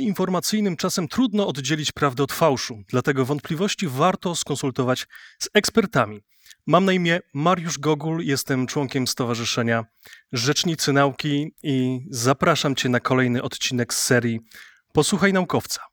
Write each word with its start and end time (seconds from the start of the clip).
systemie 0.00 0.08
informacyjnym 0.08 0.76
czasem 0.76 1.08
trudno 1.08 1.46
oddzielić 1.46 1.92
prawdę 1.92 2.22
od 2.22 2.32
fałszu, 2.32 2.82
dlatego 2.88 3.24
wątpliwości 3.24 3.88
warto 3.88 4.34
skonsultować 4.34 5.06
z 5.38 5.48
ekspertami. 5.54 6.20
Mam 6.66 6.84
na 6.84 6.92
imię 6.92 7.20
Mariusz 7.34 7.78
Gogul, 7.78 8.24
jestem 8.24 8.66
członkiem 8.66 9.06
Stowarzyszenia 9.06 9.84
Rzecznicy 10.32 10.92
Nauki 10.92 11.52
i 11.62 12.00
zapraszam 12.10 12.74
Cię 12.74 12.88
na 12.88 13.00
kolejny 13.00 13.42
odcinek 13.42 13.94
z 13.94 14.02
serii 14.02 14.40
Posłuchaj 14.92 15.32
Naukowca. 15.32 15.89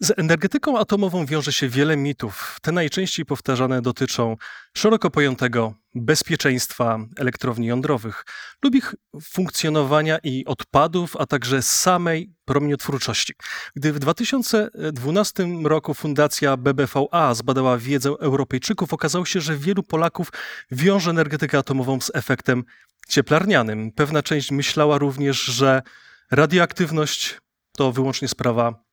Z 0.00 0.18
energetyką 0.18 0.78
atomową 0.78 1.26
wiąże 1.26 1.52
się 1.52 1.68
wiele 1.68 1.96
mitów. 1.96 2.58
Te 2.62 2.72
najczęściej 2.72 3.26
powtarzane 3.26 3.82
dotyczą 3.82 4.36
szeroko 4.76 5.10
pojętego 5.10 5.74
bezpieczeństwa 5.94 6.98
elektrowni 7.16 7.66
jądrowych 7.66 8.24
lub 8.64 8.74
ich 8.74 8.94
funkcjonowania 9.22 10.18
i 10.18 10.44
odpadów, 10.44 11.16
a 11.16 11.26
także 11.26 11.62
samej 11.62 12.34
promieniotwórczości. 12.44 13.34
Gdy 13.76 13.92
w 13.92 13.98
2012 13.98 15.46
roku 15.64 15.94
Fundacja 15.94 16.56
BBVA 16.56 17.34
zbadała 17.34 17.78
wiedzę 17.78 18.10
Europejczyków, 18.10 18.92
okazało 18.92 19.24
się, 19.24 19.40
że 19.40 19.56
wielu 19.56 19.82
Polaków 19.82 20.32
wiąże 20.70 21.10
energetykę 21.10 21.58
atomową 21.58 22.00
z 22.00 22.10
efektem 22.14 22.64
cieplarnianym. 23.08 23.92
Pewna 23.92 24.22
część 24.22 24.50
myślała 24.50 24.98
również, 24.98 25.42
że 25.42 25.82
radioaktywność 26.30 27.38
to 27.76 27.92
wyłącznie 27.92 28.28
sprawa 28.28 28.85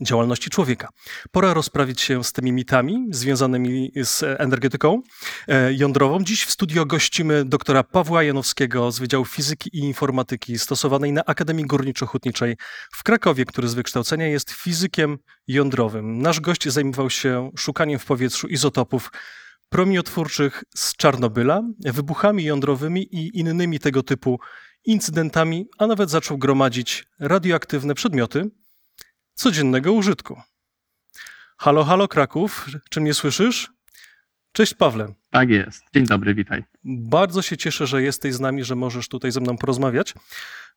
działalności 0.00 0.50
człowieka. 0.50 0.88
Pora 1.30 1.54
rozprawić 1.54 2.00
się 2.00 2.24
z 2.24 2.32
tymi 2.32 2.52
mitami 2.52 3.06
związanymi 3.10 3.92
z 4.02 4.22
energetyką 4.22 5.02
e, 5.48 5.72
jądrową. 5.74 6.24
Dziś 6.24 6.44
w 6.44 6.50
studio 6.50 6.86
gościmy 6.86 7.44
doktora 7.44 7.82
Pawła 7.82 8.22
Janowskiego 8.22 8.92
z 8.92 8.98
Wydziału 8.98 9.24
Fizyki 9.24 9.70
i 9.72 9.78
Informatyki 9.78 10.58
stosowanej 10.58 11.12
na 11.12 11.24
Akademii 11.24 11.66
Górniczo-Hutniczej 11.66 12.56
w 12.92 13.02
Krakowie, 13.02 13.44
który 13.44 13.68
z 13.68 13.74
wykształcenia 13.74 14.26
jest 14.26 14.50
fizykiem 14.50 15.18
jądrowym. 15.48 16.18
Nasz 16.22 16.40
gość 16.40 16.68
zajmował 16.68 17.10
się 17.10 17.50
szukaniem 17.58 17.98
w 17.98 18.04
powietrzu 18.04 18.46
izotopów 18.46 19.10
promieniotwórczych 19.68 20.64
z 20.74 20.96
Czarnobyla, 20.96 21.62
wybuchami 21.78 22.44
jądrowymi 22.44 23.02
i 23.14 23.38
innymi 23.38 23.78
tego 23.78 24.02
typu 24.02 24.40
incydentami, 24.84 25.66
a 25.78 25.86
nawet 25.86 26.10
zaczął 26.10 26.38
gromadzić 26.38 27.04
radioaktywne 27.20 27.94
przedmioty, 27.94 28.50
codziennego 29.36 29.92
użytku. 29.92 30.40
Halo, 31.58 31.84
halo 31.84 32.08
Kraków, 32.08 32.66
czy 32.90 33.00
mnie 33.00 33.14
słyszysz? 33.14 33.70
Cześć 34.52 34.74
Pawle. 34.74 35.14
Tak 35.30 35.50
jest. 35.50 35.82
Dzień 35.94 36.06
dobry, 36.06 36.34
witaj. 36.34 36.64
Bardzo 36.84 37.42
się 37.42 37.56
cieszę, 37.56 37.86
że 37.86 38.02
jesteś 38.02 38.34
z 38.34 38.40
nami, 38.40 38.64
że 38.64 38.74
możesz 38.74 39.08
tutaj 39.08 39.32
ze 39.32 39.40
mną 39.40 39.56
porozmawiać. 39.56 40.14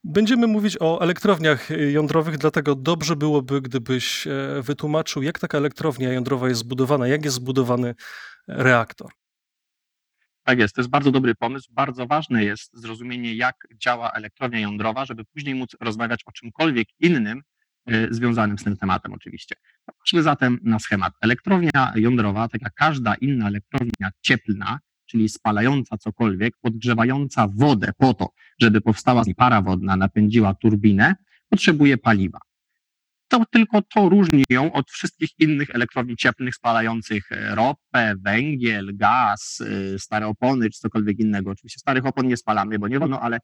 Będziemy 0.04 0.48
mówić 0.48 0.78
o 0.80 1.02
elektrowniach 1.02 1.70
jądrowych, 1.92 2.38
dlatego 2.38 2.76
dobrze 2.76 3.16
byłoby, 3.16 3.62
gdybyś 3.62 4.28
e, 4.28 4.32
wytłumaczył, 4.62 5.24
jak 5.24 5.40
taka 5.40 5.58
elektrownia 5.58 6.14
jądrowa 6.14 6.50
jest 6.50 6.60
zbudowana, 6.60 7.08
jak 7.08 7.26
jest 7.26 7.36
zbudowany 7.36 7.96
reaktor. 8.48 9.12
Tak 10.44 10.60
jest, 10.60 10.76
to 10.76 10.82
jest 10.82 10.90
bardzo 10.90 11.12
dobry 11.12 11.36
pomysł. 11.36 11.68
Bardzo 11.72 12.08
ważne 12.08 12.44
jest 12.44 12.72
zrozumienie, 12.74 13.36
jak 13.36 13.56
działa 13.76 14.12
elektrownia 14.12 14.60
jądrowa, 14.60 15.06
żeby 15.06 15.26
później 15.26 15.56
móc 15.56 15.76
rozmawiać 15.80 16.22
o 16.26 16.32
czymkolwiek 16.32 16.88
innym, 17.00 17.42
związanym 18.12 18.60
z 18.60 18.64
tym 18.64 18.78
tematem 18.78 19.14
oczywiście. 19.14 19.56
Patrzmy 19.86 20.24
zatem 20.24 20.60
na 20.64 20.80
schemat. 20.80 21.14
Elektrownia 21.22 21.94
jądrowa, 21.96 22.48
tak 22.48 22.62
jak 22.62 22.74
każda 22.74 23.16
inna 23.16 23.48
elektrownia 23.48 24.10
cieplna, 24.22 24.80
czyli 25.06 25.30
spalająca 25.30 25.98
cokolwiek, 25.98 26.54
podgrzewająca 26.62 27.48
wodę 27.56 27.92
po 27.98 28.14
to, 28.14 28.30
żeby 28.62 28.82
powstała 28.82 29.24
para 29.38 29.62
wodna, 29.62 29.96
napędziła 29.96 30.54
turbinę, 30.54 31.16
potrzebuje 31.50 31.98
paliwa. 31.98 32.40
To 33.28 33.46
tylko 33.52 33.82
to 33.82 34.10
różni 34.10 34.44
ją 34.50 34.74
od 34.74 34.92
wszystkich 34.92 35.30
innych 35.40 35.70
elektrowni 35.70 36.18
cieplnych 36.18 36.56
spalających 36.56 37.32
e, 37.32 37.56
ropę, 37.56 38.16
węgiel, 38.20 38.98
gaz, 38.98 39.64
e, 39.96 40.00
stare 40.00 40.28
opony 40.28 40.70
czy 40.70 40.80
cokolwiek 40.80 41.20
innego. 41.20 41.52
Oczywiście 41.52 41.80
starych 41.80 42.06
opon 42.06 42.28
nie 42.28 42.38
spalamy, 42.38 42.80
bo 42.80 42.88
nie 42.88 43.00
wolno, 43.00 43.22
ale 43.22 43.40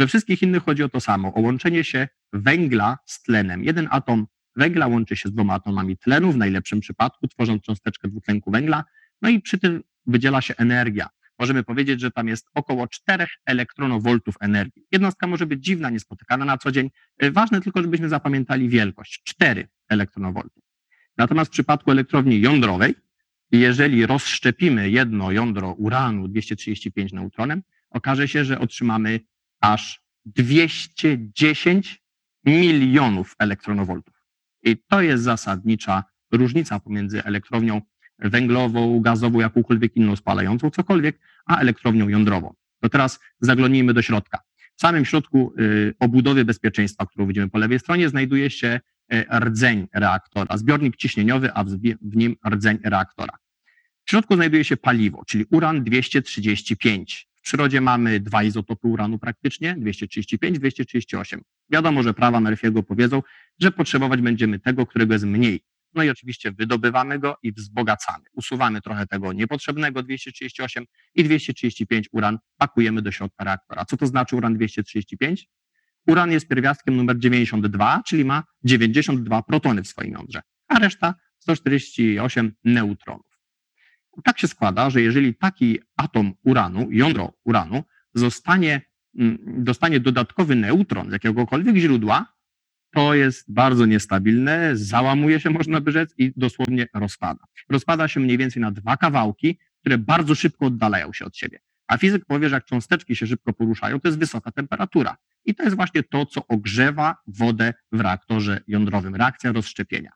we 0.00 0.06
wszystkich 0.06 0.42
innych 0.42 0.62
chodzi 0.62 0.82
o 0.82 0.88
to 0.88 1.00
samo, 1.00 1.34
o 1.34 1.40
łączenie 1.40 1.84
się 1.84 2.08
węgla 2.32 2.98
z 3.06 3.22
tlenem. 3.22 3.64
Jeden 3.64 3.88
atom 3.90 4.26
węgla 4.56 4.86
łączy 4.86 5.16
się 5.16 5.28
z 5.28 5.32
dwoma 5.32 5.54
atomami 5.54 5.96
tlenu, 5.96 6.32
w 6.32 6.36
najlepszym 6.36 6.80
przypadku, 6.80 7.28
tworząc 7.28 7.62
cząsteczkę 7.62 8.08
dwutlenku 8.08 8.50
węgla, 8.50 8.84
no 9.22 9.28
i 9.28 9.40
przy 9.40 9.58
tym 9.58 9.82
wydziela 10.06 10.40
się 10.40 10.54
energia. 10.56 11.08
Możemy 11.38 11.62
powiedzieć, 11.62 12.00
że 12.00 12.10
tam 12.10 12.28
jest 12.28 12.48
około 12.54 12.88
4 12.88 13.26
elektronowoltów 13.46 14.34
energii. 14.40 14.86
Jednostka 14.92 15.26
może 15.26 15.46
być 15.46 15.64
dziwna, 15.64 15.90
niespotykana 15.90 16.44
na 16.44 16.58
co 16.58 16.72
dzień. 16.72 16.90
Ważne 17.32 17.60
tylko, 17.60 17.82
żebyśmy 17.82 18.08
zapamiętali 18.08 18.68
wielkość 18.68 19.22
4 19.24 19.68
elektronowoltów. 19.88 20.62
Natomiast 21.16 21.50
w 21.50 21.52
przypadku 21.52 21.90
elektrowni 21.90 22.40
jądrowej, 22.40 22.94
jeżeli 23.52 24.06
rozszczepimy 24.06 24.90
jedno 24.90 25.32
jądro 25.32 25.72
uranu 25.72 26.28
235 26.28 27.12
neutronem, 27.12 27.62
okaże 27.90 28.28
się, 28.28 28.44
że 28.44 28.58
otrzymamy 28.58 29.20
aż 29.60 30.02
210 30.26 32.02
milionów 32.44 33.34
elektronowoltów. 33.38 34.14
I 34.62 34.76
to 34.88 35.02
jest 35.02 35.22
zasadnicza 35.22 36.04
różnica 36.32 36.80
pomiędzy 36.80 37.24
elektrownią 37.24 37.80
węglową, 38.18 39.00
gazową, 39.00 39.40
jakąkolwiek 39.40 39.96
inną 39.96 40.16
spalającą, 40.16 40.70
cokolwiek, 40.70 41.18
a 41.46 41.56
elektrownią 41.56 42.08
jądrową. 42.08 42.54
To 42.80 42.88
teraz 42.88 43.20
zaglądnijmy 43.40 43.94
do 43.94 44.02
środka. 44.02 44.38
W 44.76 44.80
samym 44.80 45.04
środku 45.04 45.54
y, 45.58 45.94
obudowy 45.98 46.44
bezpieczeństwa, 46.44 47.06
którą 47.06 47.26
widzimy 47.26 47.48
po 47.48 47.58
lewej 47.58 47.78
stronie, 47.78 48.08
znajduje 48.08 48.50
się 48.50 48.80
y, 49.12 49.24
rdzeń 49.38 49.88
reaktora, 49.94 50.56
zbiornik 50.56 50.96
ciśnieniowy, 50.96 51.52
a 51.54 51.64
w 52.02 52.16
nim 52.16 52.36
rdzeń 52.48 52.78
reaktora. 52.84 53.38
W 54.04 54.10
środku 54.10 54.34
znajduje 54.34 54.64
się 54.64 54.76
paliwo, 54.76 55.22
czyli 55.26 55.44
uran 55.50 55.84
235. 55.84 57.29
W 57.40 57.42
przyrodzie 57.42 57.80
mamy 57.80 58.20
dwa 58.20 58.42
izotopy 58.42 58.88
uranu 58.88 59.18
praktycznie, 59.18 59.76
235, 59.78 60.58
238. 60.58 61.40
Wiadomo, 61.70 62.02
że 62.02 62.14
prawa 62.14 62.38
Murphy'ego 62.38 62.82
powiedzą, 62.82 63.22
że 63.60 63.70
potrzebować 63.70 64.20
będziemy 64.20 64.58
tego, 64.58 64.86
którego 64.86 65.12
jest 65.12 65.24
mniej. 65.24 65.60
No 65.94 66.02
i 66.02 66.10
oczywiście 66.10 66.52
wydobywamy 66.52 67.18
go 67.18 67.36
i 67.42 67.52
wzbogacamy. 67.52 68.24
Usuwamy 68.32 68.80
trochę 68.80 69.06
tego 69.06 69.32
niepotrzebnego 69.32 70.02
238 70.02 70.84
i 71.14 71.24
235 71.24 72.08
uran 72.12 72.38
pakujemy 72.56 73.02
do 73.02 73.12
środka 73.12 73.44
reaktora. 73.44 73.84
Co 73.84 73.96
to 73.96 74.06
znaczy 74.06 74.36
uran 74.36 74.54
235? 74.54 75.48
Uran 76.06 76.32
jest 76.32 76.48
pierwiastkiem 76.48 76.96
numer 76.96 77.18
92, 77.18 78.02
czyli 78.06 78.24
ma 78.24 78.44
92 78.64 79.42
protony 79.42 79.82
w 79.82 79.88
swoim 79.88 80.12
jądrze, 80.12 80.40
a 80.68 80.78
reszta 80.78 81.14
148 81.38 82.52
neutronów 82.64 83.29
tak 84.22 84.38
się 84.38 84.48
składa, 84.48 84.90
że 84.90 85.02
jeżeli 85.02 85.34
taki 85.34 85.78
atom 85.96 86.32
uranu, 86.44 86.88
jądro 86.90 87.32
uranu, 87.44 87.84
zostanie, 88.14 88.80
mm, 89.18 89.38
dostanie 89.46 90.00
dodatkowy 90.00 90.56
neutron 90.56 91.08
z 91.08 91.12
jakiegokolwiek 91.12 91.76
źródła, 91.76 92.26
to 92.94 93.14
jest 93.14 93.52
bardzo 93.52 93.86
niestabilne, 93.86 94.70
załamuje 94.76 95.40
się, 95.40 95.50
można 95.50 95.80
by 95.80 95.92
rzec, 95.92 96.14
i 96.18 96.32
dosłownie 96.36 96.86
rozpada. 96.94 97.44
Rozpada 97.68 98.08
się 98.08 98.20
mniej 98.20 98.38
więcej 98.38 98.62
na 98.62 98.70
dwa 98.70 98.96
kawałki, 98.96 99.58
które 99.80 99.98
bardzo 99.98 100.34
szybko 100.34 100.66
oddalają 100.66 101.12
się 101.12 101.24
od 101.24 101.36
siebie. 101.36 101.58
A 101.86 101.98
fizyk 101.98 102.24
powie, 102.24 102.48
że 102.48 102.54
jak 102.54 102.64
cząsteczki 102.64 103.16
się 103.16 103.26
szybko 103.26 103.52
poruszają, 103.52 104.00
to 104.00 104.08
jest 104.08 104.18
wysoka 104.18 104.50
temperatura. 104.50 105.16
I 105.44 105.54
to 105.54 105.62
jest 105.62 105.76
właśnie 105.76 106.02
to, 106.02 106.26
co 106.26 106.46
ogrzewa 106.46 107.16
wodę 107.26 107.74
w 107.92 108.00
reaktorze 108.00 108.60
jądrowym, 108.66 109.14
reakcja 109.14 109.52
rozszczepienia. 109.52 110.10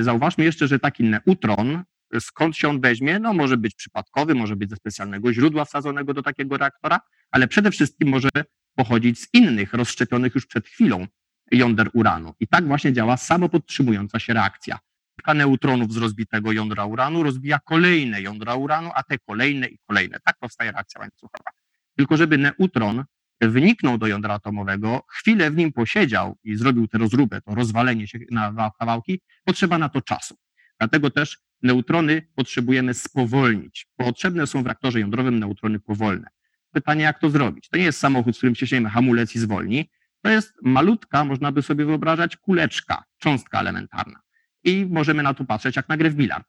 Zauważmy 0.00 0.44
jeszcze, 0.44 0.68
że 0.68 0.78
taki 0.78 1.04
neutron 1.04 1.82
skąd 2.20 2.56
się 2.56 2.68
on 2.68 2.80
weźmie? 2.80 3.18
No 3.18 3.32
może 3.32 3.56
być 3.56 3.74
przypadkowy, 3.74 4.34
może 4.34 4.56
być 4.56 4.70
ze 4.70 4.76
specjalnego 4.76 5.32
źródła 5.32 5.64
wsadzonego 5.64 6.14
do 6.14 6.22
takiego 6.22 6.56
reaktora, 6.56 7.00
ale 7.30 7.48
przede 7.48 7.70
wszystkim 7.70 8.08
może 8.08 8.28
pochodzić 8.74 9.20
z 9.20 9.28
innych, 9.34 9.74
rozszczepionych 9.74 10.34
już 10.34 10.46
przed 10.46 10.66
chwilą 10.66 11.06
jąder 11.52 11.90
uranu. 11.92 12.34
I 12.40 12.48
tak 12.48 12.66
właśnie 12.66 12.92
działa 12.92 13.16
samopodtrzymująca 13.16 14.18
się 14.18 14.32
reakcja. 14.32 14.78
Kilka 15.16 15.34
neutronów 15.34 15.92
z 15.92 15.96
rozbitego 15.96 16.52
jądra 16.52 16.84
uranu 16.84 17.22
rozbija 17.22 17.58
kolejne 17.58 18.22
jądra 18.22 18.54
uranu, 18.54 18.90
a 18.94 19.02
te 19.02 19.18
kolejne 19.18 19.66
i 19.66 19.78
kolejne. 19.86 20.18
Tak 20.24 20.38
powstaje 20.38 20.72
reakcja 20.72 21.00
łańcuchowa. 21.00 21.50
Tylko 21.96 22.16
żeby 22.16 22.38
neutron 22.38 23.04
wniknął 23.40 23.98
do 23.98 24.06
jądra 24.06 24.34
atomowego, 24.34 25.02
chwilę 25.08 25.50
w 25.50 25.56
nim 25.56 25.72
posiedział 25.72 26.36
i 26.44 26.56
zrobił 26.56 26.88
tę 26.88 26.98
rozróbę, 26.98 27.40
to 27.40 27.54
rozwalenie 27.54 28.06
się 28.06 28.18
na 28.30 28.70
kawałki, 28.78 29.20
potrzeba 29.44 29.78
na 29.78 29.88
to 29.88 30.00
czasu. 30.00 30.36
Dlatego 30.78 31.10
też 31.10 31.38
neutrony 31.62 32.28
potrzebujemy 32.34 32.94
spowolnić. 32.94 33.86
Potrzebne 33.96 34.46
są 34.46 34.62
w 34.62 34.66
reaktorze 34.66 35.00
jądrowym 35.00 35.38
neutrony 35.38 35.80
powolne. 35.80 36.28
Pytanie, 36.72 37.02
jak 37.02 37.18
to 37.18 37.30
zrobić? 37.30 37.68
To 37.68 37.76
nie 37.76 37.84
jest 37.84 37.98
samochód, 37.98 38.34
z 38.34 38.38
którym 38.38 38.54
ciśniemy 38.54 38.90
hamulec 38.90 39.34
i 39.34 39.38
zwolni. 39.38 39.90
To 40.22 40.30
jest 40.30 40.54
malutka, 40.62 41.24
można 41.24 41.52
by 41.52 41.62
sobie 41.62 41.84
wyobrażać, 41.84 42.36
kuleczka, 42.36 43.04
cząstka 43.18 43.60
elementarna. 43.60 44.20
I 44.64 44.86
możemy 44.90 45.22
na 45.22 45.34
to 45.34 45.44
patrzeć 45.44 45.76
jak 45.76 45.88
na 45.88 45.96
grę 45.96 46.10
w 46.10 46.14
bilard. 46.14 46.48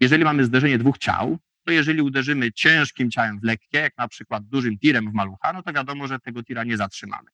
Jeżeli 0.00 0.24
mamy 0.24 0.44
zderzenie 0.44 0.78
dwóch 0.78 0.98
ciał, 0.98 1.38
to 1.64 1.72
jeżeli 1.72 2.02
uderzymy 2.02 2.52
ciężkim 2.52 3.10
ciałem 3.10 3.40
w 3.40 3.44
lekkie, 3.44 3.78
jak 3.78 3.98
na 3.98 4.08
przykład 4.08 4.44
dużym 4.44 4.78
tirem 4.78 5.10
w 5.10 5.14
malucha, 5.14 5.52
no 5.52 5.62
to 5.62 5.72
wiadomo, 5.72 6.08
że 6.08 6.18
tego 6.18 6.42
tira 6.42 6.64
nie 6.64 6.76
zatrzymamy. 6.76 7.28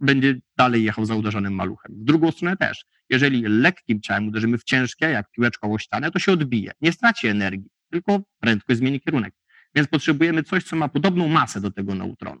Będzie 0.00 0.34
dalej 0.56 0.84
jechał 0.84 1.04
za 1.04 1.14
uderzonym 1.14 1.54
maluchem. 1.54 1.92
W 2.00 2.04
drugą 2.04 2.30
stronę 2.30 2.56
też. 2.56 2.84
Jeżeli 3.10 3.42
lekkim 3.42 4.00
ciałem 4.00 4.28
uderzymy 4.28 4.58
w 4.58 4.64
ciężkie, 4.64 5.06
jak 5.06 5.30
piłeczką 5.30 5.74
o 5.74 5.78
ścianę, 5.78 6.10
to 6.10 6.18
się 6.18 6.32
odbije. 6.32 6.72
Nie 6.80 6.92
straci 6.92 7.26
energii, 7.26 7.70
tylko 7.90 8.20
prędkość 8.40 8.78
zmieni 8.78 9.00
kierunek. 9.00 9.34
Więc 9.74 9.88
potrzebujemy 9.88 10.42
coś, 10.42 10.64
co 10.64 10.76
ma 10.76 10.88
podobną 10.88 11.28
masę 11.28 11.60
do 11.60 11.70
tego 11.70 11.94
neutronu. 11.94 12.40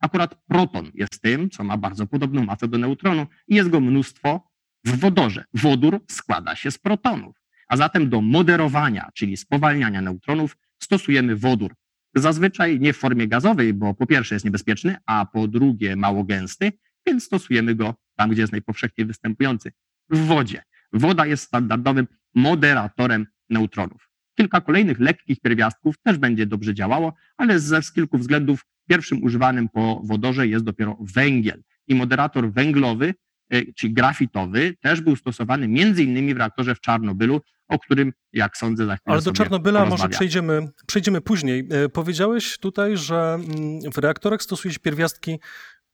Akurat 0.00 0.34
proton 0.48 0.90
jest 0.94 1.20
tym, 1.20 1.50
co 1.50 1.64
ma 1.64 1.76
bardzo 1.76 2.06
podobną 2.06 2.44
masę 2.44 2.68
do 2.68 2.78
neutronu 2.78 3.26
i 3.48 3.54
jest 3.54 3.68
go 3.68 3.80
mnóstwo 3.80 4.50
w 4.84 5.00
wodorze. 5.00 5.44
Wodór 5.54 6.00
składa 6.10 6.56
się 6.56 6.70
z 6.70 6.78
protonów. 6.78 7.36
A 7.68 7.76
zatem 7.76 8.10
do 8.10 8.20
moderowania, 8.20 9.10
czyli 9.14 9.36
spowalniania 9.36 10.00
neutronów, 10.00 10.56
stosujemy 10.82 11.36
wodór. 11.36 11.74
Zazwyczaj 12.14 12.80
nie 12.80 12.92
w 12.92 12.96
formie 12.96 13.28
gazowej, 13.28 13.74
bo 13.74 13.94
po 13.94 14.06
pierwsze 14.06 14.34
jest 14.34 14.44
niebezpieczny, 14.44 14.96
a 15.06 15.26
po 15.32 15.48
drugie 15.48 15.96
mało 15.96 16.24
gęsty, 16.24 16.72
więc 17.06 17.24
stosujemy 17.24 17.74
go 17.74 17.94
tam, 18.16 18.30
gdzie 18.30 18.40
jest 18.40 18.52
najpowszechniej 18.52 19.06
występujący 19.06 19.72
w 20.10 20.26
wodzie. 20.26 20.62
Woda 20.92 21.26
jest 21.26 21.44
standardowym 21.44 22.06
moderatorem 22.34 23.26
neutronów. 23.50 24.10
Kilka 24.34 24.60
kolejnych 24.60 25.00
lekkich 25.00 25.40
pierwiastków 25.40 25.94
też 26.02 26.18
będzie 26.18 26.46
dobrze 26.46 26.74
działało, 26.74 27.14
ale 27.36 27.60
ze 27.60 27.82
z 27.82 27.92
kilku 27.92 28.18
względów 28.18 28.66
pierwszym 28.88 29.24
używanym 29.24 29.68
po 29.68 30.00
wodorze 30.04 30.48
jest 30.48 30.64
dopiero 30.64 30.96
węgiel. 31.00 31.62
I 31.88 31.94
moderator 31.94 32.52
węglowy, 32.52 33.14
e, 33.50 33.72
czy 33.72 33.88
grafitowy, 33.88 34.74
też 34.80 35.00
był 35.00 35.16
stosowany 35.16 35.68
między 35.68 36.02
innymi 36.02 36.34
w 36.34 36.36
reaktorze 36.36 36.74
w 36.74 36.80
Czarnobylu, 36.80 37.40
o 37.68 37.78
którym, 37.78 38.12
jak 38.32 38.56
sądzę, 38.56 38.86
za 38.86 38.96
chwilę 38.96 39.12
Ale 39.12 39.22
do 39.22 39.32
Czarnobyla 39.32 39.86
może 39.86 40.08
przejdziemy, 40.08 40.68
przejdziemy 40.86 41.20
później. 41.20 41.68
E, 41.70 41.88
powiedziałeś 41.88 42.58
tutaj, 42.58 42.96
że 42.96 43.34
mm, 43.34 43.92
w 43.92 43.98
reaktorach 43.98 44.42
stosuje 44.42 44.74
się 44.74 44.80
pierwiastki 44.80 45.38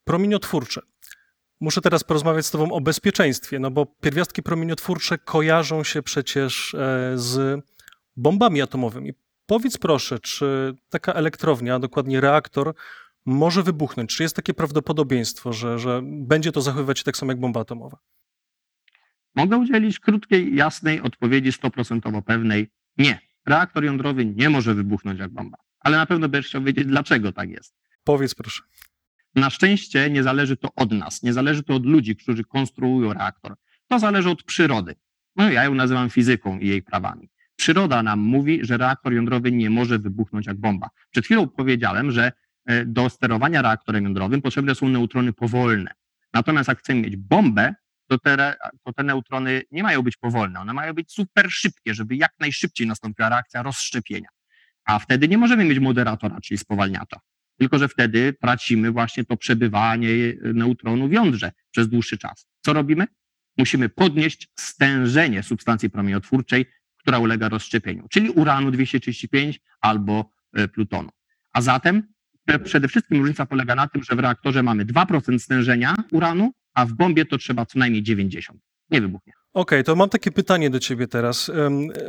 promieniotwórcze. 0.05 0.81
Muszę 1.63 1.81
teraz 1.81 2.05
porozmawiać 2.05 2.47
z 2.47 2.51
Tobą 2.51 2.73
o 2.73 2.81
bezpieczeństwie, 2.81 3.59
no 3.59 3.71
bo 3.71 3.87
pierwiastki 3.87 4.43
promieniotwórcze 4.43 5.19
kojarzą 5.19 5.85
się 5.85 6.03
przecież 6.03 6.75
e, 6.75 7.13
z 7.15 7.61
bombami 8.17 8.63
atomowymi. 8.63 9.13
Powiedz 9.47 9.79
proszę, 9.79 10.19
czy 10.19 10.75
taka 10.91 11.13
elektrownia, 11.13 11.79
dokładnie 11.79 12.21
reaktor, 12.21 12.75
może 13.27 13.63
wybuchnąć? 13.63 14.17
Czy 14.17 14.23
jest 14.23 14.37
takie 14.37 14.55
prawdopodobieństwo, 14.55 15.53
że, 15.53 15.79
że 15.79 16.01
będzie 16.05 16.53
to 16.53 16.61
zachowywać 16.61 16.99
się 16.99 17.05
tak 17.05 17.17
samo 17.17 17.33
jak 17.33 17.41
bomba 17.41 17.61
atomowa? 17.61 17.99
Mogę 19.35 19.57
udzielić 19.57 19.99
krótkiej, 19.99 20.57
jasnej 20.57 21.01
odpowiedzi, 21.01 21.53
stoprocentowo 21.53 22.23
pewnej. 22.23 22.71
Nie. 22.99 23.21
Reaktor 23.47 23.85
jądrowy 23.85 24.27
nie 24.27 24.51
może 24.51 24.75
wybuchnąć 24.75 25.21
jak 25.21 25.31
bomba. 25.31 25.59
Ale 25.81 25.97
na 25.97 26.07
pewno 26.07 26.29
będziesz 26.29 26.49
chciał 26.49 26.63
wiedzieć, 26.63 26.87
dlaczego 26.87 27.33
tak 27.33 27.51
jest. 27.51 27.75
Powiedz 28.05 28.35
proszę. 28.35 28.63
Na 29.35 29.51
szczęście 29.51 30.11
nie 30.11 30.23
zależy 30.23 30.57
to 30.57 30.69
od 30.77 30.93
nas, 30.93 31.23
nie 31.23 31.33
zależy 31.33 31.63
to 31.63 31.75
od 31.75 31.87
ludzi, 31.87 32.17
którzy 32.17 32.45
konstruują 32.45 33.13
reaktor. 33.13 33.55
To 33.89 33.99
zależy 33.99 34.31
od 34.31 34.43
przyrody. 34.43 34.95
No 35.37 35.51
ja 35.51 35.65
ją 35.65 35.75
nazywam 35.75 36.11
fizyką 36.11 36.59
i 36.59 36.69
jej 36.69 36.83
prawami. 36.83 37.29
Przyroda 37.57 38.03
nam 38.03 38.21
mówi, 38.21 38.59
że 38.63 38.77
reaktor 38.77 39.13
jądrowy 39.13 39.53
nie 39.53 39.71
może 39.71 39.99
wybuchnąć 39.99 40.47
jak 40.47 40.57
bomba. 40.57 40.89
Przed 41.11 41.25
chwilą 41.25 41.49
powiedziałem, 41.49 42.11
że 42.11 42.33
e, 42.67 42.85
do 42.85 43.11
sterowania 43.11 43.63
reaktorem 43.63 44.05
jądrowym 44.05 44.43
potrzebne 44.43 44.75
są 44.75 44.89
neutrony 44.89 45.33
powolne. 45.33 45.91
Natomiast 46.35 46.69
jak 46.69 46.79
chcemy 46.79 47.01
mieć 47.01 47.17
bombę, 47.17 47.75
to 48.09 48.19
te, 48.19 48.55
to 48.85 48.93
te 48.93 49.03
neutrony 49.03 49.63
nie 49.71 49.83
mają 49.83 50.03
być 50.03 50.17
powolne, 50.17 50.61
one 50.61 50.73
mają 50.73 50.93
być 50.93 51.13
super 51.13 51.51
szybkie, 51.51 51.95
żeby 51.95 52.17
jak 52.17 52.33
najszybciej 52.41 52.87
nastąpiła 52.87 53.29
reakcja 53.29 53.63
rozszczepienia. 53.63 54.29
A 54.85 54.99
wtedy 54.99 55.29
nie 55.29 55.39
możemy 55.39 55.65
mieć 55.65 55.79
moderatora, 55.79 56.41
czyli 56.41 56.59
spowalniacza. 56.59 57.21
Tylko, 57.63 57.79
że 57.79 57.89
wtedy 57.89 58.33
tracimy 58.41 58.91
właśnie 58.91 59.25
to 59.25 59.37
przebywanie 59.37 60.09
neutronu 60.55 61.09
w 61.09 61.13
jądrze 61.13 61.53
przez 61.71 61.89
dłuższy 61.89 62.19
czas. 62.19 62.47
Co 62.61 62.73
robimy? 62.73 63.07
Musimy 63.59 63.89
podnieść 63.89 64.49
stężenie 64.59 65.43
substancji 65.43 65.91
promieniotwórczej, 65.91 66.67
która 66.99 67.19
ulega 67.19 67.49
rozszczepieniu, 67.49 68.07
czyli 68.11 68.31
uranu 68.31 68.71
235 68.71 69.61
albo 69.81 70.31
e, 70.53 70.69
plutonu. 70.69 71.09
A 71.53 71.61
zatem 71.61 72.03
przede 72.65 72.89
wszystkim 72.89 73.19
różnica 73.19 73.47
polega 73.47 73.75
na 73.75 73.89
tym, 73.89 74.03
że 74.03 74.17
w 74.17 74.19
reaktorze 74.19 74.63
mamy 74.63 74.85
2% 74.85 75.39
stężenia 75.39 75.95
uranu, 76.13 76.53
a 76.75 76.87
w 76.87 76.93
bombie 76.93 77.27
to 77.27 77.39
trzeba 77.39 77.67
co 77.67 77.79
najmniej 77.79 78.03
90. 78.03 78.61
Nie 78.91 79.01
wybuchnie. 79.01 79.33
Okej, 79.55 79.79
okay, 79.81 79.85
to 79.85 79.97
mam 79.97 80.09
takie 80.09 80.31
pytanie 80.31 80.71
do 80.71 80.81
ciebie 80.81 81.09
teraz. 81.09 81.51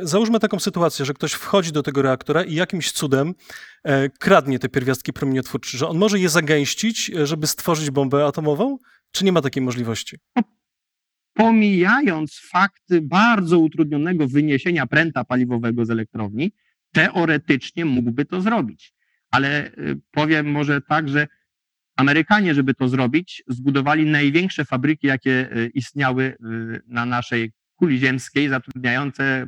Załóżmy 0.02 0.40
taką 0.40 0.60
sytuację, 0.60 1.04
że 1.04 1.14
ktoś 1.14 1.32
wchodzi 1.32 1.72
do 1.72 1.82
tego 1.82 2.02
reaktora 2.02 2.42
i 2.42 2.54
jakimś 2.54 2.92
cudem 2.92 3.34
e, 3.82 4.08
kradnie 4.08 4.58
te 4.58 4.68
pierwiastki 4.68 5.12
promieniotwórcze, 5.12 5.78
że 5.78 5.88
on 5.88 5.98
może 5.98 6.18
je 6.18 6.28
zagęścić, 6.28 7.10
e, 7.10 7.26
żeby 7.26 7.46
stworzyć 7.46 7.90
bombę 7.90 8.26
atomową, 8.26 8.78
czy 9.10 9.24
nie 9.24 9.32
ma 9.32 9.40
takiej 9.40 9.62
możliwości? 9.62 10.18
Pomijając 11.34 12.40
fakt 12.50 12.98
bardzo 13.02 13.58
utrudnionego 13.58 14.28
wyniesienia 14.28 14.86
pręta 14.86 15.24
paliwowego 15.24 15.84
z 15.84 15.90
elektrowni, 15.90 16.52
teoretycznie 16.92 17.84
mógłby 17.84 18.24
to 18.24 18.40
zrobić. 18.40 18.94
Ale 19.30 19.48
e, 19.48 19.72
powiem 20.10 20.50
może 20.50 20.80
tak, 20.80 21.08
że 21.08 21.26
Amerykanie, 21.96 22.54
żeby 22.54 22.74
to 22.74 22.88
zrobić, 22.88 23.42
zbudowali 23.48 24.06
największe 24.06 24.64
fabryki, 24.64 25.06
jakie 25.06 25.52
e, 25.52 25.66
istniały 25.66 26.24
e, 26.24 26.36
na 26.86 27.06
naszej 27.06 27.52
kuli 27.76 27.98
ziemskiej, 27.98 28.48
zatrudniające 28.48 29.46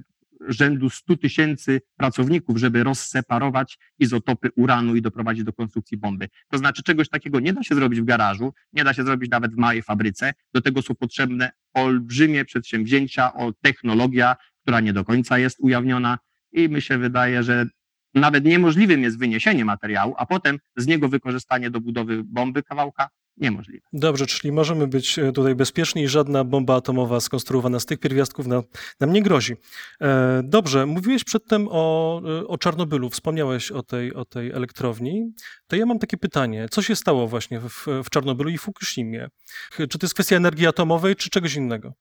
rzędu 0.48 0.90
100 0.90 1.16
tysięcy 1.16 1.81
pracowników, 1.96 2.58
żeby 2.58 2.84
rozseparować 2.84 3.78
izotopy 3.98 4.50
uranu 4.56 4.96
i 4.96 5.02
doprowadzić 5.02 5.44
do 5.44 5.52
konstrukcji 5.52 5.96
bomby. 5.96 6.28
To 6.48 6.58
znaczy 6.58 6.82
czegoś 6.82 7.08
takiego 7.08 7.40
nie 7.40 7.52
da 7.52 7.62
się 7.62 7.75
zrobić 7.75 8.00
w 8.00 8.04
garażu, 8.04 8.54
nie 8.72 8.84
da 8.84 8.94
się 8.94 9.04
zrobić 9.04 9.31
nawet 9.31 9.54
w 9.54 9.56
małej 9.56 9.82
fabryce. 9.82 10.32
Do 10.54 10.60
tego 10.60 10.82
są 10.82 10.94
potrzebne 10.94 11.50
olbrzymie 11.75 12.44
przedsięwzięcia, 12.44 13.34
o 13.34 13.52
technologia, 13.52 14.37
która 14.62 14.81
nie 14.81 14.92
do 14.92 15.04
końca 15.04 15.38
jest 15.38 15.60
ujawniona 15.60 16.19
i 16.52 16.69
mi 16.69 16.82
się 16.82 16.99
wydaje, 16.99 17.42
że 17.42 17.66
nawet 18.14 18.44
niemożliwym 18.44 19.02
jest 19.02 19.18
wyniesienie 19.18 19.64
materiału, 19.64 20.14
a 20.18 20.26
potem 20.26 20.58
z 20.76 20.86
niego 20.86 21.08
wykorzystanie 21.08 21.70
do 21.70 21.80
budowy 21.80 22.22
bomby 22.24 22.62
kawałka 22.62 23.08
niemożliwe. 23.36 23.86
Dobrze, 23.92 24.26
czyli 24.26 24.52
możemy 24.52 24.86
być 24.86 25.18
e, 25.18 25.32
tutaj 25.32 25.54
bezpieczni 25.54 26.02
i 26.02 26.08
żadna 26.08 26.44
bomba 26.44 26.76
atomowa 26.76 27.20
skonstruowana 27.20 27.80
z 27.80 27.86
tych 27.86 27.98
pierwiastków 27.98 28.46
nam, 28.46 28.62
nam 29.00 29.12
nie 29.12 29.22
grozi. 29.22 29.54
E, 30.00 30.42
dobrze, 30.44 30.86
mówiłeś 30.86 31.25
przedtem 31.25 31.68
o, 31.70 32.22
e, 32.40 32.46
o 32.46 32.58
Czarnobylu, 32.58 33.10
wspomniałeś 33.10 33.72
o 33.72 33.82
tej, 33.82 34.14
o 34.14 34.25
tej 34.25 34.50
elektrowni. 34.50 35.32
To 35.66 35.76
ja 35.76 35.86
mam 35.86 35.98
takie 35.98 36.16
pytanie, 36.16 36.66
co 36.70 36.82
się 36.82 36.96
stało 36.96 37.28
właśnie 37.28 37.60
w, 37.60 37.86
w 38.04 38.10
Czarnobylu 38.10 38.50
i 38.50 38.58
Fukushimie? 38.58 39.28
Czy 39.76 39.88
to 39.88 39.98
jest 40.02 40.14
kwestia 40.14 40.36
energii 40.36 40.66
atomowej, 40.66 41.16
czy 41.16 41.30
czegoś 41.30 41.54
innego? 41.54 41.92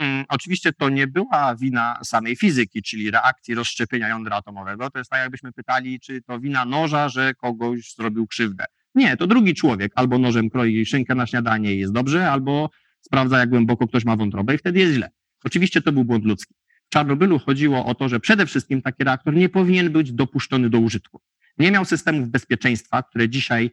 Mm, 0.00 0.24
oczywiście 0.28 0.72
to 0.72 0.88
nie 0.88 1.06
była 1.06 1.56
wina 1.56 1.98
samej 2.04 2.36
fizyki, 2.36 2.82
czyli 2.82 3.10
reakcji 3.10 3.54
rozszczepienia 3.54 4.08
jądra 4.08 4.36
atomowego. 4.36 4.90
To 4.90 4.98
jest 4.98 5.10
tak, 5.10 5.20
jakbyśmy 5.20 5.52
pytali, 5.52 6.00
czy 6.00 6.22
to 6.22 6.40
wina 6.40 6.64
noża, 6.64 7.08
że 7.08 7.34
kogoś 7.34 7.94
zrobił 7.94 8.26
krzywdę. 8.26 8.64
Nie, 8.94 9.16
to 9.16 9.26
drugi 9.26 9.54
człowiek 9.54 9.92
albo 9.94 10.18
nożem 10.18 10.50
kroi 10.50 10.86
szynkę 10.86 11.14
na 11.14 11.26
śniadanie 11.26 11.74
i 11.74 11.78
jest 11.78 11.92
dobrze, 11.92 12.30
albo 12.30 12.70
sprawdza, 13.00 13.38
jak 13.38 13.50
głęboko 13.50 13.88
ktoś 13.88 14.04
ma 14.04 14.16
wątrobę 14.16 14.54
i 14.54 14.58
wtedy 14.58 14.78
jest 14.78 14.94
źle. 14.94 15.10
Oczywiście 15.44 15.82
to 15.82 15.92
był 15.92 16.04
błąd 16.04 16.24
ludzki. 16.24 16.54
W 16.86 16.92
Czarnobylu 16.92 17.38
chodziło 17.38 17.86
o 17.86 17.94
to, 17.94 18.08
że 18.08 18.20
przede 18.20 18.46
wszystkim 18.46 18.82
taki 18.82 19.04
reaktor 19.04 19.34
nie 19.34 19.48
powinien 19.48 19.92
być 19.92 20.12
dopuszczony 20.12 20.70
do 20.70 20.78
użytku. 20.78 21.20
Nie 21.58 21.70
miał 21.70 21.84
systemów 21.84 22.28
bezpieczeństwa, 22.28 23.02
które 23.02 23.28
dzisiaj 23.28 23.70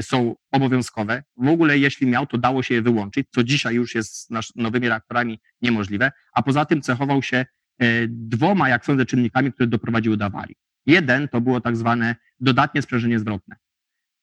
są 0.00 0.34
obowiązkowe. 0.52 1.22
W 1.36 1.48
ogóle 1.48 1.78
jeśli 1.78 2.06
miał, 2.06 2.26
to 2.26 2.38
dało 2.38 2.62
się 2.62 2.74
je 2.74 2.82
wyłączyć, 2.82 3.28
co 3.34 3.44
dzisiaj 3.44 3.74
już 3.74 3.94
jest 3.94 4.16
z 4.16 4.28
nowymi 4.56 4.88
reaktorami 4.88 5.40
niemożliwe, 5.62 6.12
a 6.32 6.42
poza 6.42 6.64
tym 6.64 6.82
cechował 6.82 7.22
się 7.22 7.36
e, 7.36 7.86
dwoma, 8.08 8.68
jak 8.68 8.84
sądzę, 8.84 9.06
czynnikami, 9.06 9.52
które 9.52 9.66
doprowadziły 9.66 10.16
do 10.16 10.24
awarii. 10.24 10.56
Jeden 10.86 11.28
to 11.28 11.40
było 11.40 11.60
tak 11.60 11.76
zwane 11.76 12.16
dodatnie 12.40 12.82
sprzężenie 12.82 13.18
zwrotne. 13.18 13.56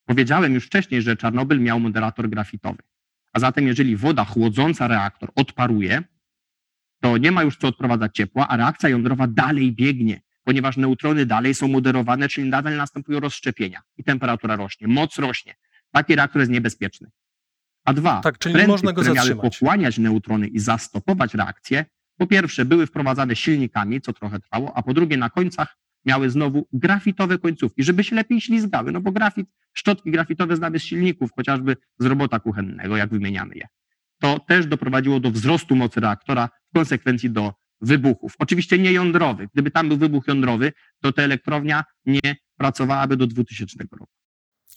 Powiedziałem 0.06 0.54
już 0.54 0.66
wcześniej, 0.66 1.02
że 1.02 1.16
Czarnobyl 1.16 1.60
miał 1.60 1.80
moderator 1.80 2.30
grafitowy. 2.30 2.84
A 3.34 3.40
zatem, 3.40 3.68
jeżeli 3.68 3.96
woda 3.96 4.26
chłodząca 4.26 4.88
reaktor 4.88 5.32
odparuje, 5.36 6.04
to 7.02 7.18
nie 7.18 7.32
ma 7.32 7.44
już 7.44 7.58
co 7.58 7.68
odprowadzać 7.68 8.16
ciepła, 8.16 8.48
a 8.48 8.58
reakcja 8.58 8.90
jądrowa 8.90 9.28
dalej 9.28 9.72
biegnie 9.72 10.22
ponieważ 10.48 10.78
neutrony 10.78 11.26
dalej 11.26 11.54
są 11.54 11.68
moderowane, 11.68 12.30
czyli 12.30 12.50
nadal 12.50 12.76
następują 12.76 13.20
rozszczepienia 13.20 13.82
i 13.98 14.04
temperatura 14.04 14.56
rośnie, 14.56 14.88
moc 14.88 15.18
rośnie. 15.18 15.56
Taki 15.92 16.16
reaktor 16.16 16.40
jest 16.40 16.52
niebezpieczny. 16.52 17.10
A 17.86 17.94
dwa, 17.94 18.22
tak, 18.22 18.38
czyli 18.38 18.54
pręty, 18.54 18.72
można 18.72 18.94
go 18.94 19.02
które 19.02 19.16
zatrzymać. 19.16 19.38
miały 19.38 19.50
pochłaniać 19.52 19.98
neutrony 19.98 20.48
i 20.48 20.60
zastopować 20.60 21.34
reakcję, 21.34 21.86
po 22.18 22.28
pierwsze 22.28 22.66
były 22.66 22.88
wprowadzane 22.88 23.36
silnikami, 23.36 24.02
co 24.02 24.14
trochę 24.14 24.40
trwało, 24.40 24.78
a 24.78 24.84
po 24.84 24.94
drugie 24.94 25.18
na 25.18 25.30
końcach 25.30 25.78
miały 26.06 26.30
znowu 26.30 26.68
grafitowe 26.74 27.38
końcówki, 27.38 27.84
żeby 27.84 28.04
się 28.04 28.16
lepiej 28.16 28.42
ślizgały, 28.42 28.92
no 28.92 29.02
bo 29.02 29.12
grafit, 29.12 29.48
szczotki 29.74 30.12
grafitowe 30.12 30.56
znamy 30.56 30.80
z 30.80 30.84
silników, 30.84 31.30
chociażby 31.36 31.78
z 32.00 32.06
robota 32.06 32.40
kuchennego, 32.40 32.98
jak 32.98 33.10
wymieniamy 33.10 33.56
je. 33.56 33.68
To 34.20 34.40
też 34.40 34.66
doprowadziło 34.66 35.20
do 35.20 35.32
wzrostu 35.32 35.76
mocy 35.76 36.00
reaktora, 36.00 36.50
w 36.70 36.76
konsekwencji 36.76 37.30
do 37.30 37.54
wybuchów. 37.82 38.34
Oczywiście 38.40 38.78
nie 38.78 38.92
jądrowych. 38.92 39.50
Gdyby 39.54 39.72
tam 39.72 39.88
był 39.88 39.98
wybuch 39.98 40.28
jądrowy, 40.28 40.74
to 41.02 41.12
ta 41.12 41.22
elektrownia 41.22 41.84
nie 42.06 42.36
pracowałaby 42.58 43.18
do 43.18 43.28
2000 43.28 43.84
roku. 43.92 44.08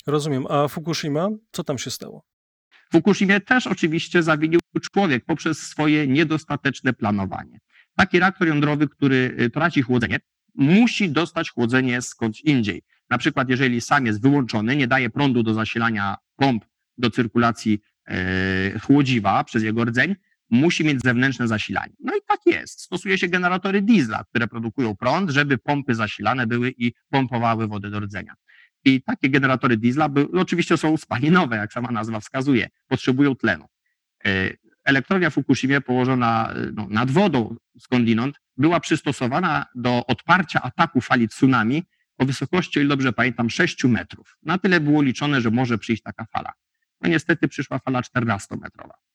Rozumiem. 0.06 0.46
A 0.48 0.68
Fukushima, 0.68 1.28
co 1.52 1.64
tam 1.64 1.78
się 1.78 1.90
stało? 1.90 2.24
W 2.70 2.92
Fukushimie 2.92 3.40
też 3.40 3.66
oczywiście 3.66 4.22
zawinił 4.22 4.60
człowiek 4.92 5.24
poprzez 5.24 5.58
swoje 5.58 6.06
niedostateczne 6.06 6.92
planowanie. 6.92 7.58
Taki 7.96 8.18
reaktor 8.18 8.48
jądrowy, 8.48 8.88
który 8.88 9.36
y, 9.40 9.50
traci 9.50 9.82
chłodzenie, 9.82 10.20
musi 10.54 11.10
dostać 11.10 11.50
chłodzenie 11.50 12.02
skądś 12.02 12.40
indziej. 12.40 12.82
Na 13.10 13.18
przykład, 13.18 13.48
jeżeli 13.48 13.80
sam 13.80 14.06
jest 14.06 14.22
wyłączony, 14.22 14.76
nie 14.76 14.86
daje 14.86 15.10
prądu 15.10 15.42
do 15.42 15.54
zasilania 15.54 16.16
pomp 16.36 16.64
do 16.98 17.10
cyrkulacji 17.10 17.80
e, 18.08 18.78
chłodziwa 18.78 19.44
przez 19.44 19.62
jego 19.62 19.84
rdzeń, 19.84 20.16
musi 20.50 20.84
mieć 20.84 21.02
zewnętrzne 21.04 21.48
zasilanie. 21.48 21.92
No 22.00 22.16
i 22.16 22.20
tak 22.26 22.40
jest. 22.46 22.80
Stosuje 22.80 23.18
się 23.18 23.28
generatory 23.28 23.82
diesla, 23.82 24.24
które 24.24 24.48
produkują 24.48 24.96
prąd, 24.96 25.30
żeby 25.30 25.58
pompy 25.58 25.94
zasilane 25.94 26.46
były 26.46 26.74
i 26.78 26.92
pompowały 27.10 27.68
wodę 27.68 27.90
do 27.90 28.00
rdzenia. 28.00 28.34
I 28.84 29.02
takie 29.02 29.30
generatory 29.30 29.76
diesla 29.76 30.08
by, 30.08 30.26
oczywiście 30.32 30.76
są 30.76 30.96
spalinowe, 30.96 31.56
jak 31.56 31.72
sama 31.72 31.90
nazwa 31.90 32.20
wskazuje, 32.20 32.68
potrzebują 32.88 33.36
tlenu. 33.36 33.64
E, 34.24 34.50
elektrownia 34.84 35.30
w 35.30 35.34
Fukushimie 35.34 35.80
położona 35.80 36.52
e, 36.52 36.70
no, 36.74 36.86
nad 36.90 37.10
wodą 37.10 37.56
skądinąd 37.78 38.40
była 38.56 38.80
przystosowana 38.80 39.66
do 39.74 40.06
odparcia 40.06 40.62
ataku 40.62 41.00
fali 41.00 41.28
tsunami 41.28 41.82
o 42.18 42.24
wysokości, 42.24 42.78
o 42.78 42.82
ile 42.82 42.88
dobrze 42.88 43.12
pamiętam, 43.12 43.50
6 43.50 43.84
metrów. 43.84 44.38
Na 44.42 44.58
tyle 44.58 44.80
było 44.80 45.02
liczone, 45.02 45.40
że 45.40 45.50
może 45.50 45.78
przyjść 45.78 46.02
taka 46.02 46.24
fala. 46.24 46.52
No 47.00 47.08
niestety 47.08 47.48
przyszła 47.48 47.78
fala 47.78 48.00
14-metrowa 48.00 49.09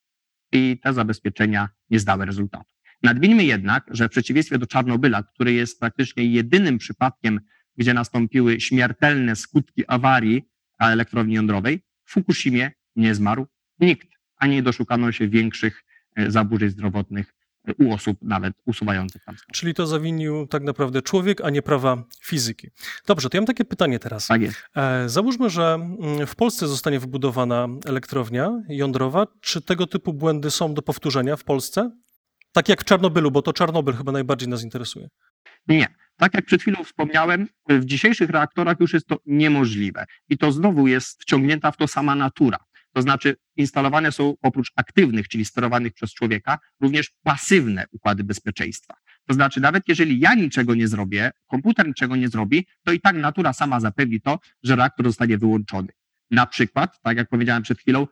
i 0.56 0.80
te 0.80 0.94
zabezpieczenia 0.94 1.70
nie 1.90 2.00
zdały 2.00 2.26
rezultatu. 2.26 2.66
Nadmieńmy 3.04 3.44
jednak, 3.44 3.86
że 3.92 4.08
w 4.08 4.12
przeciwieństwie 4.12 4.58
do 4.58 4.68
Czarnobyla, 4.68 5.24
który 5.24 5.54
jest 5.54 5.80
praktycznie 5.80 6.26
jedynym 6.26 6.78
przypadkiem, 6.78 7.40
gdzie 7.78 7.94
nastąpiły 7.94 8.60
śmiertelne 8.60 9.36
skutki 9.36 9.84
awarii 9.88 10.44
elektrowni 10.80 11.34
jądrowej, 11.34 11.82
w 12.06 12.12
Fukushimie 12.12 12.72
nie 12.96 13.16
zmarł 13.16 13.48
nikt, 13.80 14.08
ani 14.38 14.56
nie 14.56 14.64
doszukano 14.64 15.12
się 15.12 15.28
większych 15.28 15.84
e, 16.16 16.32
zaburzeń 16.32 16.70
zdrowotnych 16.70 17.35
u 17.78 17.94
osób 17.94 18.18
nawet 18.22 18.54
usuwających 18.66 19.24
tam. 19.24 19.36
Czyli 19.54 19.74
to 19.74 19.88
zawinił 19.88 20.48
tak 20.48 20.64
naprawdę 20.64 21.02
człowiek, 21.02 21.42
a 21.42 21.50
nie 21.50 21.62
prawa 21.62 22.04
fizyki. 22.24 22.70
Dobrze, 23.08 23.30
to 23.30 23.38
ja 23.38 23.42
mam 23.42 23.48
takie 23.48 23.66
pytanie 23.66 24.00
teraz. 24.00 24.28
Tak 24.28 24.42
jest. 24.42 24.58
E, 24.76 25.10
załóżmy, 25.10 25.50
że 25.50 25.74
mm, 25.74 26.28
w 26.28 26.36
Polsce 26.36 26.68
zostanie 26.68 27.00
wybudowana 27.00 27.68
elektrownia 27.86 28.62
jądrowa. 28.70 29.28
Czy 29.42 29.62
tego 29.62 29.88
typu 29.88 30.14
błędy 30.14 30.52
są 30.52 30.74
do 30.74 30.82
powtórzenia 30.82 31.36
w 31.36 31.44
Polsce? 31.44 31.92
Tak 32.52 32.70
jak 32.70 32.82
w 32.82 32.86
Czarnobylu, 32.86 33.32
bo 33.32 33.42
to 33.42 33.54
Czarnobyl 33.54 33.94
chyba 33.94 34.12
najbardziej 34.12 34.50
nas 34.50 34.64
interesuje. 34.64 35.08
Nie. 35.68 35.88
Tak 36.18 36.34
jak 36.34 36.46
przed 36.46 36.62
chwilą 36.62 36.84
wspomniałem, 36.84 37.48
w 37.70 37.86
dzisiejszych 37.86 38.30
reaktorach 38.30 38.80
już 38.80 38.94
jest 38.94 39.08
to 39.08 39.18
niemożliwe. 39.26 40.06
I 40.30 40.38
to 40.38 40.52
znowu 40.52 40.88
jest 40.88 41.22
wciągnięta 41.22 41.72
w 41.72 41.78
to 41.78 41.88
sama 41.88 42.16
natura. 42.16 42.58
To 42.96 43.02
znaczy 43.02 43.36
instalowane 43.56 44.12
są 44.12 44.36
oprócz 44.42 44.72
aktywnych, 44.76 45.28
czyli 45.28 45.46
sterowanych 45.46 45.94
przez 45.94 46.14
człowieka, 46.14 46.60
również 46.82 47.12
pasywne 47.24 47.86
układy 47.92 48.24
bezpieczeństwa. 48.24 48.94
To 49.28 49.34
znaczy, 49.34 49.62
nawet 49.62 49.84
jeżeli 49.88 50.20
ja 50.20 50.36
niczego 50.36 50.76
nie 50.76 50.88
zrobię, 50.88 51.32
komputer 51.48 51.88
niczego 51.88 52.16
nie 52.16 52.30
zrobi, 52.30 52.68
to 52.84 52.92
i 52.92 53.00
tak 53.00 53.16
natura 53.16 53.54
sama 53.54 53.80
zapewni 53.80 54.22
to, 54.22 54.40
że 54.64 54.76
reaktor 54.76 55.06
zostanie 55.06 55.38
wyłączony. 55.38 55.88
Na 56.32 56.46
przykład, 56.46 57.02
tak 57.02 57.18
jak 57.18 57.30
powiedziałem 57.30 57.64
przed 57.64 57.80
chwilą, 57.80 58.08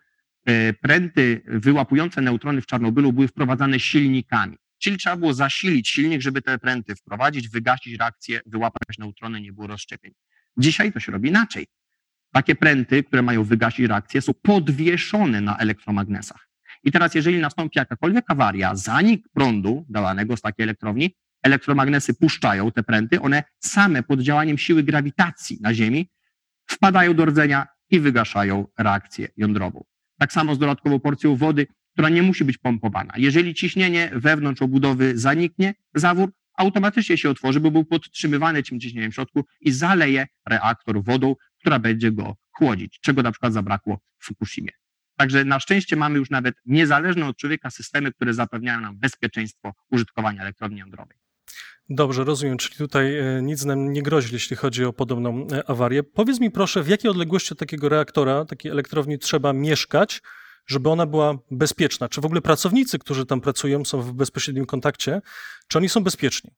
e, 0.45 0.73
pręty 0.73 1.41
wyłapujące 1.47 2.21
neutrony 2.21 2.61
w 2.61 2.65
Czarnobylu 2.65 3.13
były 3.13 3.27
wprowadzane 3.27 3.79
silnikami. 3.79 4.57
Czyli 4.77 4.97
trzeba 4.97 5.17
było 5.17 5.33
zasilić 5.33 5.89
silnik, 5.89 6.21
żeby 6.21 6.41
te 6.41 6.59
pręty 6.59 6.95
wprowadzić, 6.95 7.49
wygasić 7.49 7.99
reakcję, 7.99 8.41
wyłapać 8.45 8.97
neutrony, 8.99 9.41
nie 9.41 9.53
było 9.53 9.67
rozszczepień. 9.67 10.13
Dzisiaj 10.57 10.93
to 10.93 10.99
się 10.99 11.11
robi 11.11 11.29
inaczej. 11.29 11.67
Takie 12.33 12.55
pręty, 12.55 13.03
które 13.03 13.21
mają 13.21 13.43
wygasić 13.43 13.87
reakcję, 13.87 14.21
są 14.21 14.33
podwieszone 14.33 15.41
na 15.41 15.57
elektromagnesach. 15.57 16.49
I 16.83 16.91
teraz, 16.91 17.15
jeżeli 17.15 17.39
nastąpi 17.39 17.79
jakakolwiek 17.79 18.25
awaria, 18.27 18.75
zanik 18.75 19.25
prądu 19.33 19.85
dawanego 19.89 20.37
z 20.37 20.41
takiej 20.41 20.63
elektrowni, 20.63 21.15
elektromagnesy 21.43 22.13
puszczają 22.13 22.71
te 22.71 22.83
pręty, 22.83 23.21
one 23.21 23.43
same 23.59 24.03
pod 24.03 24.21
działaniem 24.21 24.57
siły 24.57 24.83
grawitacji 24.83 25.57
na 25.61 25.73
Ziemi 25.73 26.09
wpadają 26.65 27.13
do 27.13 27.25
rdzenia 27.25 27.67
i 27.89 27.99
wygaszają 27.99 28.67
reakcję 28.77 29.27
jądrową. 29.37 29.83
Tak 30.19 30.33
samo 30.33 30.55
z 30.55 30.59
dodatkową 30.59 30.99
porcją 30.99 31.35
wody, 31.35 31.67
która 31.93 32.09
nie 32.09 32.23
musi 32.23 32.45
być 32.45 32.57
pompowana. 32.57 33.13
Jeżeli 33.17 33.53
ciśnienie 33.53 34.11
wewnątrz 34.13 34.61
obudowy 34.61 35.17
zaniknie, 35.17 35.73
zawór 35.95 36.31
automatycznie 36.57 37.17
się 37.17 37.29
otworzy, 37.29 37.59
bo 37.59 37.71
był 37.71 37.85
podtrzymywany 37.85 38.63
tym 38.63 38.79
ciśnieniem 38.79 39.11
w 39.11 39.15
środku 39.15 39.45
i 39.61 39.71
zaleje 39.71 40.27
reaktor 40.49 41.03
wodą, 41.03 41.35
która 41.63 41.79
będzie 41.79 42.11
go 42.11 42.35
chłodzić, 42.51 42.99
czego 43.01 43.23
na 43.23 43.31
przykład 43.31 43.53
zabrakło 43.53 43.99
w 44.19 44.25
Fukushimie. 44.25 44.71
Także 45.17 45.45
na 45.45 45.59
szczęście 45.59 45.95
mamy 45.95 46.19
już 46.19 46.29
nawet 46.29 46.55
niezależne 46.65 47.27
od 47.27 47.37
człowieka 47.37 47.69
systemy, 47.69 48.11
które 48.11 48.33
zapewniają 48.33 48.81
nam 48.81 48.97
bezpieczeństwo 48.97 49.73
użytkowania 49.91 50.41
elektrowni 50.41 50.79
jądrowej. 50.79 51.17
Dobrze, 51.89 52.23
rozumiem, 52.23 52.57
czyli 52.57 52.77
tutaj 52.77 53.17
e, 53.19 53.41
nic 53.41 53.65
nam 53.65 53.93
nie 53.93 54.03
grozi, 54.03 54.33
jeśli 54.33 54.55
chodzi 54.55 54.85
o 54.85 54.93
podobną 54.93 55.47
e, 55.51 55.69
awarię. 55.69 56.03
Powiedz 56.03 56.39
mi 56.39 56.51
proszę, 56.51 56.83
w 56.83 56.87
jakiej 56.87 57.11
odległości 57.11 57.53
od 57.53 57.59
takiego 57.59 57.89
reaktora, 57.89 58.45
takiej 58.45 58.71
elektrowni 58.71 59.19
trzeba 59.19 59.53
mieszkać, 59.53 60.21
żeby 60.65 60.89
ona 60.89 61.05
była 61.05 61.37
bezpieczna? 61.51 62.09
Czy 62.09 62.21
w 62.21 62.25
ogóle 62.25 62.41
pracownicy, 62.41 62.99
którzy 62.99 63.25
tam 63.25 63.41
pracują, 63.41 63.85
są 63.85 64.01
w 64.01 64.13
bezpośrednim 64.13 64.65
kontakcie, 64.65 65.21
czy 65.67 65.77
oni 65.77 65.89
są 65.89 66.03
bezpieczni? 66.03 66.51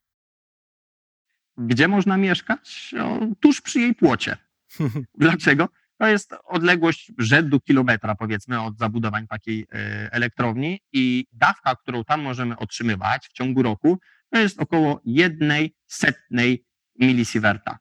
Gdzie 1.57 1.87
można 1.87 2.17
mieszkać? 2.17 2.95
O, 3.01 3.19
tuż 3.39 3.61
przy 3.61 3.79
jej 3.79 3.95
płocie. 3.95 4.44
Dlaczego? 5.17 5.67
To 5.97 6.07
jest 6.07 6.35
odległość 6.43 7.11
rzędu 7.17 7.59
kilometra, 7.59 8.15
powiedzmy, 8.15 8.61
od 8.61 8.77
zabudowań 8.77 9.27
takiej 9.27 9.65
e, 9.73 10.09
elektrowni 10.11 10.79
i 10.93 11.25
dawka, 11.31 11.75
którą 11.75 12.03
tam 12.03 12.21
możemy 12.21 12.57
otrzymywać 12.57 13.27
w 13.27 13.33
ciągu 13.33 13.63
roku, 13.63 13.99
to 14.29 14.39
jest 14.39 14.61
około 14.61 15.01
jednej 15.05 15.75
setnej 15.87 16.65
milisieverta. 16.99 17.77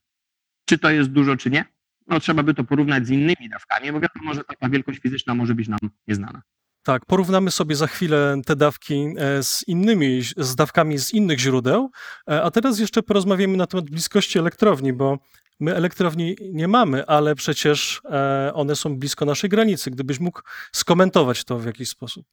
Czy 0.64 0.78
to 0.78 0.90
jest 0.90 1.10
dużo, 1.10 1.36
czy 1.36 1.50
nie? 1.50 1.64
No 2.06 2.20
trzeba 2.20 2.42
by 2.42 2.54
to 2.54 2.64
porównać 2.64 3.06
z 3.06 3.10
innymi 3.10 3.48
dawkami, 3.50 3.92
bo 3.92 4.00
wiadomo, 4.00 4.34
że 4.34 4.44
taka 4.44 4.68
wielkość 4.68 5.00
fizyczna 5.00 5.34
może 5.34 5.54
być 5.54 5.68
nam 5.68 5.78
nieznana. 6.06 6.42
Tak, 6.82 7.06
porównamy 7.06 7.50
sobie 7.50 7.76
za 7.76 7.86
chwilę 7.86 8.40
te 8.46 8.56
dawki 8.56 9.06
e, 9.18 9.42
z 9.42 9.68
innymi, 9.68 10.22
z 10.36 10.54
dawkami 10.56 10.98
z 10.98 11.14
innych 11.14 11.38
źródeł, 11.38 11.90
e, 12.30 12.42
a 12.42 12.50
teraz 12.50 12.78
jeszcze 12.78 13.02
porozmawiamy 13.02 13.56
na 13.56 13.66
temat 13.66 13.90
bliskości 13.90 14.38
elektrowni, 14.38 14.92
bo 14.92 15.18
My 15.60 15.74
elektrowni 15.74 16.36
nie 16.52 16.68
mamy, 16.68 17.06
ale 17.06 17.34
przecież 17.34 18.00
e, 18.04 18.50
one 18.54 18.76
są 18.76 18.96
blisko 18.96 19.24
naszej 19.24 19.50
granicy. 19.50 19.90
Gdybyś 19.90 20.20
mógł 20.20 20.40
skomentować 20.72 21.44
to 21.44 21.58
w 21.58 21.66
jakiś 21.66 21.88
sposób. 21.88 22.26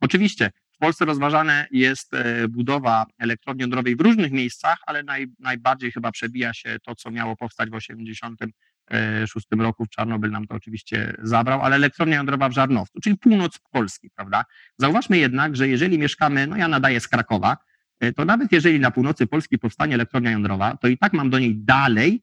Oczywiście. 0.00 0.50
W 0.72 0.78
Polsce 0.78 1.04
rozważane 1.04 1.66
jest 1.70 2.14
e, 2.14 2.48
budowa 2.48 3.06
elektrowni 3.18 3.60
jądrowej 3.60 3.96
w 3.96 4.00
różnych 4.00 4.32
miejscach, 4.32 4.78
ale 4.86 5.02
naj, 5.02 5.26
najbardziej 5.38 5.92
chyba 5.92 6.12
przebija 6.12 6.54
się 6.54 6.76
to, 6.82 6.94
co 6.94 7.10
miało 7.10 7.36
powstać 7.36 7.68
w 7.68 7.72
1986 7.72 9.46
roku. 9.58 9.84
W 9.84 9.88
Czarnobyl 9.88 10.30
nam 10.30 10.46
to 10.46 10.54
oczywiście 10.54 11.14
zabrał, 11.22 11.62
ale 11.62 11.76
elektrownia 11.76 12.16
jądrowa 12.16 12.48
w 12.48 12.52
Żarnowcu, 12.52 13.00
czyli 13.00 13.18
północ 13.18 13.58
Polski, 13.70 14.10
prawda? 14.10 14.44
Zauważmy 14.78 15.18
jednak, 15.18 15.56
że 15.56 15.68
jeżeli 15.68 15.98
mieszkamy, 15.98 16.46
no 16.46 16.56
ja 16.56 16.68
nadaję 16.68 17.00
z 17.00 17.08
Krakowa, 17.08 17.56
E, 17.56 17.73
to 18.16 18.24
nawet 18.24 18.52
jeżeli 18.52 18.80
na 18.80 18.90
północy 18.90 19.26
Polski 19.26 19.58
powstanie 19.58 19.94
elektrownia 19.94 20.30
jądrowa, 20.30 20.76
to 20.76 20.88
i 20.88 20.98
tak 20.98 21.12
mam 21.12 21.30
do 21.30 21.38
niej 21.38 21.56
dalej 21.56 22.22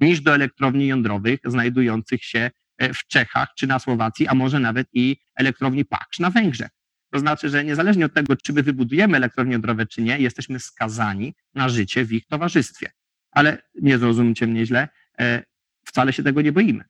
niż 0.00 0.20
do 0.20 0.34
elektrowni 0.34 0.86
jądrowych 0.86 1.40
znajdujących 1.44 2.24
się 2.24 2.50
e, 2.78 2.94
w 2.94 3.06
Czechach 3.06 3.48
czy 3.56 3.66
na 3.66 3.78
Słowacji, 3.78 4.28
a 4.28 4.34
może 4.34 4.60
nawet 4.60 4.88
i 4.92 5.16
elektrowni 5.36 5.84
Paksz 5.84 6.18
na 6.18 6.30
Węgrzech. 6.30 6.68
To 7.10 7.18
znaczy, 7.18 7.48
że 7.48 7.64
niezależnie 7.64 8.06
od 8.06 8.14
tego, 8.14 8.36
czy 8.36 8.52
my 8.52 8.62
wybudujemy 8.62 9.16
elektrownie 9.16 9.52
jądrowe, 9.52 9.86
czy 9.86 10.02
nie, 10.02 10.18
jesteśmy 10.18 10.60
skazani 10.60 11.34
na 11.54 11.68
życie 11.68 12.04
w 12.04 12.12
ich 12.12 12.26
towarzystwie. 12.26 12.90
Ale 13.30 13.62
nie 13.74 13.98
zrozumcie 13.98 14.46
mnie 14.46 14.66
źle, 14.66 14.88
e, 15.18 15.42
wcale 15.84 16.12
się 16.12 16.22
tego 16.22 16.42
nie 16.42 16.52
boimy. 16.52 16.84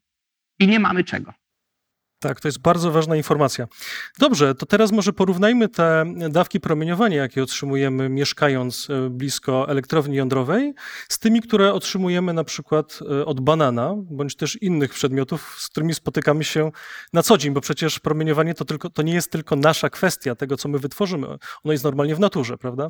I 0.59 0.67
nie 0.67 0.81
mamy 0.81 1.05
czego. 1.05 1.35
Tak, 2.21 2.41
to 2.41 2.49
jest 2.49 2.61
bardzo 2.61 2.91
ważna 2.91 3.17
informacja. 3.17 3.67
Dobrze, 4.19 4.55
to 4.55 4.67
teraz 4.67 4.93
może 4.93 5.13
porównajmy 5.13 5.69
te 5.69 6.05
dawki 6.31 6.61
promieniowania, 6.61 7.17
jakie 7.17 7.43
otrzymujemy 7.43 8.09
mieszkając 8.09 8.91
e, 8.91 9.11
blisko 9.11 9.69
elektrowni 9.69 10.17
jądrowej, 10.17 10.75
z 11.09 11.19
tymi, 11.19 11.41
które 11.41 11.73
otrzymujemy 11.73 12.33
na 12.33 12.45
przykład 12.45 12.99
e, 13.21 13.27
od 13.27 13.41
banana, 13.41 13.95
bądź 13.97 14.37
też 14.37 14.63
innych 14.63 14.95
przedmiotów, 14.95 15.57
z 15.59 15.69
którymi 15.69 15.95
spotykamy 15.95 16.45
się 16.45 16.71
na 17.13 17.23
co 17.23 17.39
dzień, 17.39 17.53
bo 17.53 17.61
przecież 17.61 18.01
promieniowanie 18.01 18.55
to, 18.55 18.65
tylko, 18.65 18.91
to 18.91 19.03
nie 19.03 19.15
jest 19.15 19.33
tylko 19.33 19.57
nasza 19.57 19.91
kwestia 19.91 20.35
tego, 20.35 20.57
co 20.57 20.69
my 20.69 20.79
wytworzymy. 20.79 21.27
Ono 21.65 21.73
jest 21.73 21.85
normalnie 21.85 22.15
w 22.15 22.21
naturze, 22.21 22.59
prawda? 22.59 22.89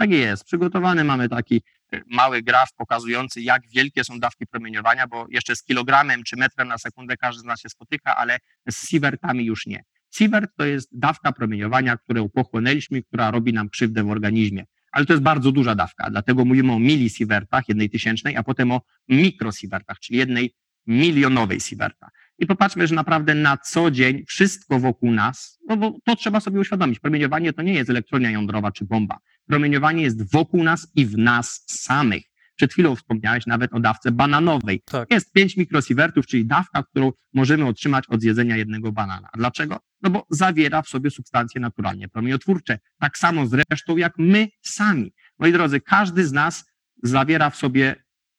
Tak 0.00 0.10
jest. 0.10 0.44
Przygotowany 0.44 1.04
mamy 1.04 1.28
taki 1.28 1.62
mały 2.06 2.42
graf 2.42 2.68
pokazujący, 2.76 3.40
jak 3.40 3.62
wielkie 3.74 4.04
są 4.04 4.18
dawki 4.18 4.46
promieniowania, 4.46 5.06
bo 5.06 5.26
jeszcze 5.30 5.56
z 5.56 5.62
kilogramem 5.62 6.22
czy 6.22 6.36
metrem 6.36 6.68
na 6.68 6.78
sekundę 6.78 7.16
każdy 7.16 7.40
z 7.40 7.44
nas 7.44 7.60
się 7.60 7.68
spotyka, 7.68 8.16
ale 8.16 8.38
z 8.70 8.88
sievertami 8.88 9.44
już 9.44 9.66
nie. 9.66 9.82
Sievert 10.10 10.50
to 10.56 10.64
jest 10.64 10.88
dawka 10.92 11.32
promieniowania, 11.32 11.96
którą 11.96 12.28
pochłonęliśmy, 12.28 13.02
która 13.02 13.30
robi 13.30 13.52
nam 13.52 13.68
krzywdę 13.68 14.04
w 14.04 14.10
organizmie. 14.10 14.64
Ale 14.92 15.06
to 15.06 15.12
jest 15.12 15.22
bardzo 15.22 15.52
duża 15.52 15.74
dawka, 15.74 16.10
dlatego 16.10 16.44
mówimy 16.44 16.72
o 16.72 16.78
milisievertach, 16.78 17.68
jednej 17.68 17.90
tysięcznej, 17.90 18.36
a 18.36 18.42
potem 18.42 18.72
o 18.72 18.80
mikrosievertach, 19.08 19.98
czyli 19.98 20.18
jednej 20.18 20.54
milionowej 20.86 21.60
sieverta. 21.60 22.08
I 22.40 22.46
popatrzmy, 22.46 22.86
że 22.86 22.94
naprawdę 22.94 23.34
na 23.34 23.56
co 23.56 23.90
dzień 23.90 24.24
wszystko 24.28 24.78
wokół 24.78 25.12
nas, 25.12 25.58
no 25.68 25.76
bo 25.76 25.98
to 26.04 26.16
trzeba 26.16 26.40
sobie 26.40 26.60
uświadomić, 26.60 26.98
promieniowanie 26.98 27.52
to 27.52 27.62
nie 27.62 27.74
jest 27.74 27.90
elektronia 27.90 28.30
jądrowa 28.30 28.72
czy 28.72 28.84
bomba. 28.84 29.18
Promieniowanie 29.46 30.02
jest 30.02 30.32
wokół 30.32 30.64
nas 30.64 30.92
i 30.94 31.06
w 31.06 31.18
nas 31.18 31.64
samych. 31.66 32.22
Przed 32.56 32.72
chwilą 32.72 32.96
wspomniałeś 32.96 33.46
nawet 33.46 33.72
o 33.72 33.80
dawce 33.80 34.12
bananowej. 34.12 34.82
Tak. 34.84 35.10
Jest 35.10 35.32
5 35.32 35.56
mikrosievertów, 35.56 36.26
czyli 36.26 36.46
dawka, 36.46 36.82
którą 36.82 37.12
możemy 37.34 37.66
otrzymać 37.66 38.04
od 38.08 38.20
zjedzenia 38.20 38.56
jednego 38.56 38.92
banana. 38.92 39.28
Dlaczego? 39.34 39.80
No 40.02 40.10
bo 40.10 40.26
zawiera 40.30 40.82
w 40.82 40.88
sobie 40.88 41.10
substancje 41.10 41.60
naturalnie 41.60 42.08
promieniotwórcze. 42.08 42.78
Tak 42.98 43.18
samo 43.18 43.46
zresztą 43.46 43.96
jak 43.96 44.12
my 44.18 44.48
sami. 44.62 45.12
Moi 45.38 45.52
drodzy, 45.52 45.80
każdy 45.80 46.26
z 46.26 46.32
nas 46.32 46.64
zawiera 47.02 47.50
w 47.50 47.56
sobie 47.56 47.96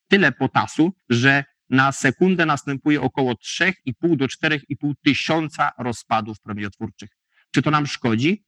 tyle 0.07 0.31
potasu, 0.31 0.93
że 1.09 1.43
na 1.71 1.91
sekundę 1.91 2.45
następuje 2.45 3.01
około 3.01 3.33
3,5 3.33 4.15
do 4.15 4.25
4,5 4.25 4.93
tysiąca 5.03 5.71
rozpadów 5.77 6.39
promieniotwórczych. 6.39 7.09
Czy 7.51 7.61
to 7.61 7.71
nam 7.71 7.87
szkodzi? 7.87 8.43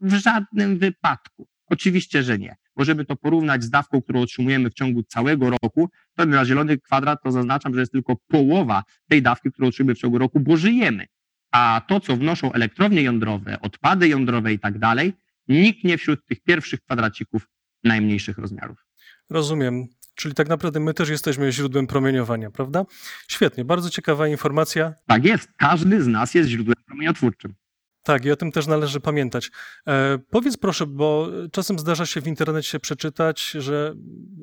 W 0.00 0.14
żadnym 0.14 0.78
wypadku. 0.78 1.48
Oczywiście, 1.66 2.22
że 2.22 2.38
nie. 2.38 2.56
Możemy 2.76 3.04
to 3.04 3.16
porównać 3.16 3.64
z 3.64 3.70
dawką, 3.70 4.02
którą 4.02 4.20
otrzymujemy 4.20 4.70
w 4.70 4.74
ciągu 4.74 5.02
całego 5.02 5.50
roku. 5.50 5.90
To 6.16 6.26
na 6.26 6.44
zielony 6.44 6.78
kwadrat 6.78 7.22
to 7.22 7.32
zaznaczam, 7.32 7.74
że 7.74 7.80
jest 7.80 7.92
tylko 7.92 8.16
połowa 8.16 8.82
tej 9.08 9.22
dawki, 9.22 9.52
którą 9.52 9.68
otrzymujemy 9.68 9.94
w 9.94 9.98
ciągu 9.98 10.18
roku, 10.18 10.40
bo 10.40 10.56
żyjemy. 10.56 11.06
A 11.52 11.82
to, 11.88 12.00
co 12.00 12.16
wnoszą 12.16 12.52
elektrownie 12.52 13.02
jądrowe, 13.02 13.60
odpady 13.60 14.08
jądrowe 14.08 14.52
i 14.52 14.58
tak 14.58 14.78
dalej, 14.78 15.12
niknie 15.48 15.98
wśród 15.98 16.26
tych 16.26 16.42
pierwszych 16.42 16.80
kwadracików 16.80 17.48
najmniejszych 17.84 18.38
rozmiarów. 18.38 18.86
Rozumiem. 19.30 19.86
Czyli 20.16 20.34
tak 20.34 20.48
naprawdę 20.48 20.80
my 20.80 20.94
też 20.94 21.08
jesteśmy 21.08 21.52
źródłem 21.52 21.86
promieniowania, 21.86 22.50
prawda? 22.50 22.84
Świetnie, 23.28 23.64
bardzo 23.64 23.90
ciekawa 23.90 24.28
informacja. 24.28 24.94
Tak 25.06 25.24
jest, 25.24 25.48
każdy 25.56 26.02
z 26.02 26.06
nas 26.06 26.34
jest 26.34 26.48
źródłem 26.48 26.76
promieniotwórczym. 26.86 27.54
Tak, 28.02 28.24
i 28.24 28.30
o 28.30 28.36
tym 28.36 28.52
też 28.52 28.66
należy 28.66 29.00
pamiętać. 29.00 29.50
E, 29.86 30.18
powiedz 30.30 30.56
proszę, 30.56 30.86
bo 30.86 31.28
czasem 31.52 31.78
zdarza 31.78 32.06
się 32.06 32.20
w 32.20 32.26
internecie 32.26 32.80
przeczytać, 32.80 33.50
że 33.50 33.94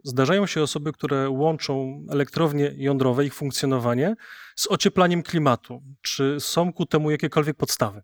zdarzają 0.04 0.46
się 0.46 0.62
osoby, 0.62 0.92
które 0.94 1.30
łączą 1.30 2.06
elektrownie 2.10 2.74
jądrowe, 2.78 3.26
ich 3.26 3.34
funkcjonowanie 3.34 4.16
z 4.56 4.68
ocieplaniem 4.68 5.24
klimatu. 5.24 5.84
Czy 6.02 6.38
są 6.40 6.74
ku 6.74 6.86
temu 6.86 7.12
jakiekolwiek 7.12 7.58
podstawy? 7.58 8.02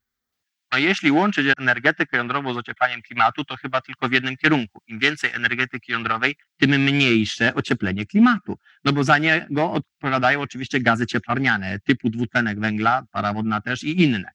No 0.72 0.78
jeśli 0.78 1.12
łączyć 1.12 1.48
energetykę 1.58 2.18
jądrową 2.18 2.54
z 2.54 2.58
ocieplaniem 2.58 3.02
klimatu, 3.02 3.46
to 3.46 3.56
chyba 3.56 3.82
tylko 3.82 4.10
w 4.10 4.12
jednym 4.12 4.38
kierunku. 4.38 4.82
Im 4.88 5.00
więcej 5.00 5.32
energetyki 5.34 5.92
jądrowej, 5.92 6.36
tym 6.58 6.72
mniejsze 6.72 7.54
ocieplenie 7.56 8.06
klimatu. 8.06 8.58
No 8.84 8.94
bo 8.94 9.04
za 9.04 9.18
niego 9.18 9.72
odpowiadają 9.72 10.42
oczywiście 10.42 10.80
gazy 10.80 11.08
cieplarniane 11.08 11.80
typu 11.80 12.10
dwutlenek 12.10 12.60
węgla, 12.60 13.04
para 13.12 13.34
wodna 13.34 13.62
też 13.62 13.84
i 13.84 14.02
inne 14.02 14.32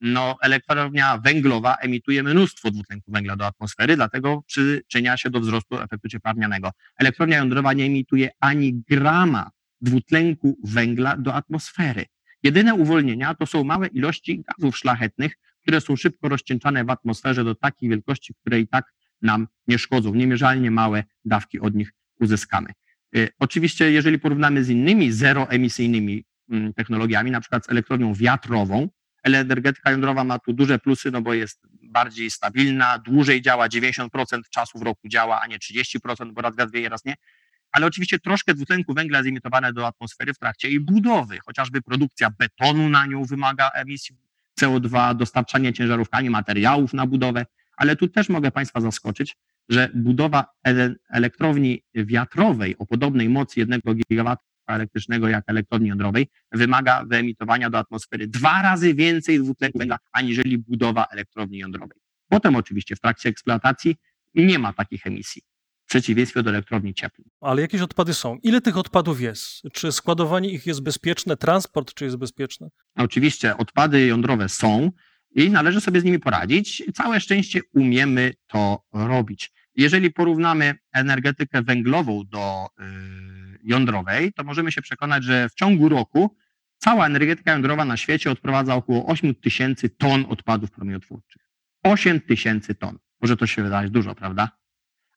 no, 0.00 0.36
elektrownia 0.42 1.18
węglowa 1.18 1.76
emituje 1.76 2.22
mnóstwo 2.22 2.70
dwutlenku 2.70 3.12
węgla 3.12 3.36
do 3.36 3.46
atmosfery, 3.46 3.96
dlatego 3.96 4.42
przyczynia 4.46 5.16
się 5.16 5.30
do 5.30 5.40
wzrostu 5.40 5.80
efektu 5.80 6.08
cieplarnianego. 6.08 6.70
Elektrownia 6.98 7.36
jądrowa 7.36 7.72
nie 7.72 7.84
emituje 7.84 8.30
ani 8.40 8.74
grama 8.88 9.50
dwutlenku 9.80 10.58
węgla 10.64 11.16
do 11.16 11.34
atmosfery. 11.34 12.04
Jedyne 12.42 12.74
uwolnienia 12.74 13.34
to 13.34 13.46
są 13.46 13.64
małe 13.64 13.86
ilości 13.86 14.44
gazów 14.48 14.78
szlachetnych, 14.78 15.32
które 15.62 15.80
są 15.80 15.96
szybko 15.96 16.28
rozcieńczane 16.28 16.84
w 16.84 16.90
atmosferze 16.90 17.44
do 17.44 17.54
takiej 17.54 17.88
wielkości, 17.88 18.34
które 18.34 18.60
i 18.60 18.68
tak 18.68 18.92
nam 19.22 19.48
nie 19.66 19.78
szkodzą. 19.78 20.14
Niemierzalnie 20.14 20.70
małe 20.70 21.04
dawki 21.24 21.60
od 21.60 21.74
nich 21.74 21.92
uzyskamy. 22.20 22.72
Y, 23.16 23.28
oczywiście, 23.38 23.92
jeżeli 23.92 24.18
porównamy 24.18 24.64
z 24.64 24.68
innymi 24.68 25.12
zeroemisyjnymi 25.12 26.24
mm, 26.50 26.74
technologiami, 26.74 27.30
na 27.30 27.40
przykład 27.40 27.66
z 27.66 27.70
elektrownią 27.70 28.14
wiatrową, 28.14 28.88
Energetyka 29.22 29.90
jądrowa 29.90 30.24
ma 30.24 30.38
tu 30.38 30.52
duże 30.52 30.78
plusy, 30.78 31.10
no 31.10 31.22
bo 31.22 31.34
jest 31.34 31.60
bardziej 31.82 32.30
stabilna, 32.30 32.98
dłużej 32.98 33.42
działa, 33.42 33.68
90% 33.68 34.08
czasu 34.50 34.78
w 34.78 34.82
roku 34.82 35.08
działa, 35.08 35.40
a 35.40 35.46
nie 35.46 35.58
30%, 35.58 36.32
bo 36.32 36.40
raz 36.40 36.54
gaz 36.54 36.72
wieje, 36.72 36.88
raz 36.88 37.04
nie. 37.04 37.14
Ale 37.72 37.86
oczywiście 37.86 38.18
troszkę 38.18 38.54
dwutlenku 38.54 38.94
węgla 38.94 39.18
jest 39.18 39.28
emitowane 39.28 39.72
do 39.72 39.86
atmosfery 39.86 40.34
w 40.34 40.38
trakcie 40.38 40.68
jej 40.68 40.80
budowy. 40.80 41.38
Chociażby 41.46 41.82
produkcja 41.82 42.30
betonu 42.30 42.88
na 42.88 43.06
nią 43.06 43.24
wymaga 43.24 43.70
emisji 43.74 44.16
CO2, 44.60 45.16
dostarczanie 45.16 45.72
ciężarówkami 45.72 46.30
materiałów 46.30 46.92
na 46.92 47.06
budowę. 47.06 47.46
Ale 47.76 47.96
tu 47.96 48.08
też 48.08 48.28
mogę 48.28 48.50
Państwa 48.50 48.80
zaskoczyć, 48.80 49.36
że 49.68 49.90
budowa 49.94 50.46
elektrowni 51.10 51.82
wiatrowej 51.94 52.78
o 52.78 52.86
podobnej 52.86 53.28
mocy 53.28 53.60
1 53.60 53.80
gigawata 54.10 54.42
elektrycznego 54.66 55.28
jak 55.28 55.44
elektrowni 55.46 55.88
jądrowej 55.88 56.28
wymaga 56.52 57.04
wyemitowania 57.04 57.70
do 57.70 57.78
atmosfery 57.78 58.26
dwa 58.26 58.62
razy 58.62 58.94
więcej 58.94 59.38
dwutlenku 59.38 59.78
węgla, 59.78 59.98
aniżeli 60.12 60.58
budowa 60.58 61.06
elektrowni 61.12 61.58
jądrowej. 61.58 61.98
Potem 62.28 62.56
oczywiście 62.56 62.96
w 62.96 63.00
trakcie 63.00 63.28
eksploatacji 63.28 63.96
nie 64.34 64.58
ma 64.58 64.72
takich 64.72 65.06
emisji. 65.06 65.42
W 65.90 65.92
przeciwieństwie 65.92 66.42
do 66.42 66.50
elektrowni 66.50 66.94
cieplnej. 66.94 67.30
Ale 67.40 67.62
jakieś 67.62 67.80
odpady 67.80 68.14
są. 68.14 68.38
Ile 68.42 68.60
tych 68.60 68.76
odpadów 68.76 69.20
jest? 69.20 69.62
Czy 69.72 69.92
składowanie 69.92 70.50
ich 70.50 70.66
jest 70.66 70.82
bezpieczne? 70.82 71.36
Transport 71.36 71.94
czy 71.94 72.04
jest 72.04 72.16
bezpieczny? 72.16 72.68
Oczywiście 72.96 73.56
odpady 73.56 74.06
jądrowe 74.06 74.48
są 74.48 74.90
i 75.34 75.50
należy 75.50 75.80
sobie 75.80 76.00
z 76.00 76.04
nimi 76.04 76.18
poradzić. 76.18 76.82
Całe 76.94 77.20
szczęście 77.20 77.60
umiemy 77.74 78.32
to 78.46 78.82
robić. 78.92 79.52
Jeżeli 79.74 80.10
porównamy 80.10 80.74
energetykę 80.92 81.62
węglową 81.62 82.22
do 82.28 82.66
yy, 82.78 82.86
jądrowej, 83.64 84.32
to 84.32 84.44
możemy 84.44 84.72
się 84.72 84.82
przekonać, 84.82 85.24
że 85.24 85.48
w 85.48 85.54
ciągu 85.54 85.88
roku 85.88 86.36
cała 86.78 87.06
energetyka 87.06 87.52
jądrowa 87.52 87.84
na 87.84 87.96
świecie 87.96 88.30
odprowadza 88.30 88.74
około 88.74 89.06
8 89.06 89.34
tysięcy 89.34 89.88
ton 89.88 90.24
odpadów 90.28 90.70
promieniotwórczych. 90.70 91.42
8 91.82 92.20
tysięcy 92.20 92.74
ton. 92.74 92.98
Może 93.20 93.36
to 93.36 93.46
się 93.46 93.62
wydawać 93.62 93.90
dużo, 93.90 94.14
prawda? 94.14 94.59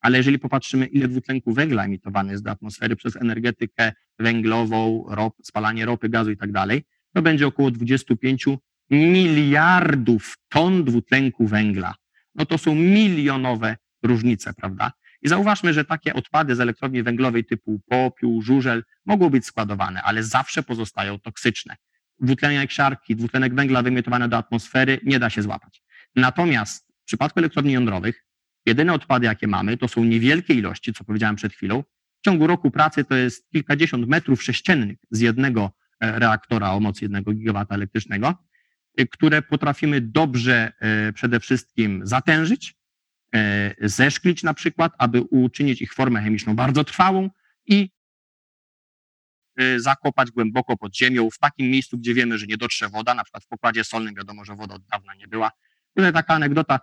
Ale 0.03 0.17
jeżeli 0.17 0.39
popatrzymy, 0.39 0.85
ile 0.85 1.07
dwutlenku 1.07 1.53
węgla 1.53 1.85
emitowane 1.85 2.31
jest 2.31 2.43
do 2.43 2.51
atmosfery 2.51 2.95
przez 2.95 3.15
energetykę 3.15 3.91
węglową, 4.19 5.05
rop, 5.07 5.35
spalanie 5.43 5.85
ropy, 5.85 6.09
gazu 6.09 6.31
i 6.31 6.37
tak 6.37 6.51
dalej, 6.51 6.83
to 7.13 7.21
będzie 7.21 7.47
około 7.47 7.71
25 7.71 8.45
miliardów 8.89 10.35
ton 10.49 10.83
dwutlenku 10.83 11.47
węgla. 11.47 11.95
No 12.35 12.45
to 12.45 12.57
są 12.57 12.75
milionowe 12.75 13.77
różnice, 14.03 14.53
prawda? 14.53 14.91
I 15.21 15.29
zauważmy, 15.29 15.73
że 15.73 15.85
takie 15.85 16.13
odpady 16.13 16.55
z 16.55 16.59
elektrowni 16.59 17.03
węglowej 17.03 17.45
typu 17.45 17.81
popiół, 17.85 18.41
żużel 18.41 18.83
mogą 19.05 19.29
być 19.29 19.45
składowane, 19.45 20.01
ale 20.01 20.23
zawsze 20.23 20.63
pozostają 20.63 21.19
toksyczne. 21.19 21.75
Dwutlenek 22.19 22.71
siarki, 22.71 23.15
dwutlenek 23.15 23.55
węgla 23.55 23.83
wymiotowane 23.83 24.29
do 24.29 24.37
atmosfery 24.37 24.99
nie 25.03 25.19
da 25.19 25.29
się 25.29 25.41
złapać. 25.41 25.81
Natomiast 26.15 26.87
w 27.03 27.05
przypadku 27.05 27.39
elektrowni 27.39 27.73
jądrowych 27.73 28.25
jedyne 28.65 28.93
odpady, 28.93 29.25
jakie 29.25 29.47
mamy, 29.47 29.77
to 29.77 29.87
są 29.87 30.03
niewielkie 30.03 30.53
ilości, 30.53 30.93
co 30.93 31.03
powiedziałem 31.03 31.35
przed 31.35 31.53
chwilą. 31.53 31.83
W 32.21 32.25
ciągu 32.25 32.47
roku 32.47 32.71
pracy 32.71 33.03
to 33.03 33.15
jest 33.15 33.49
kilkadziesiąt 33.49 34.07
metrów 34.07 34.43
sześciennych 34.43 34.97
z 35.11 35.19
jednego 35.19 35.71
e, 35.99 36.19
reaktora 36.19 36.71
o 36.71 36.79
mocy 36.79 37.05
jednego 37.05 37.33
gigawata 37.33 37.75
elektrycznego, 37.75 38.35
e, 38.97 39.05
które 39.05 39.41
potrafimy 39.41 40.01
dobrze 40.01 40.71
e, 40.79 41.13
przede 41.13 41.39
wszystkim 41.39 42.01
zatężyć, 42.03 42.75
zeszklić 43.81 44.43
na 44.43 44.53
przykład, 44.53 44.93
aby 44.97 45.21
uczynić 45.21 45.81
ich 45.81 45.93
formę 45.93 46.21
chemiczną 46.21 46.55
bardzo 46.55 46.83
trwałą 46.83 47.29
i 47.65 47.89
zakopać 49.77 50.31
głęboko 50.31 50.77
pod 50.77 50.97
ziemią, 50.97 51.29
w 51.29 51.37
takim 51.37 51.69
miejscu, 51.69 51.97
gdzie 51.97 52.13
wiemy, 52.13 52.37
że 52.37 52.45
nie 52.45 52.57
dotrze 52.57 52.89
woda, 52.89 53.13
na 53.13 53.23
przykład 53.23 53.43
w 53.43 53.47
pokładzie 53.47 53.83
solnym, 53.83 54.15
wiadomo, 54.15 54.45
że 54.45 54.55
woda 54.55 54.75
od 54.75 54.85
dawna 54.85 55.15
nie 55.15 55.27
była. 55.27 55.51
Tutaj 55.95 56.13
taka 56.13 56.33
anegdota, 56.33 56.79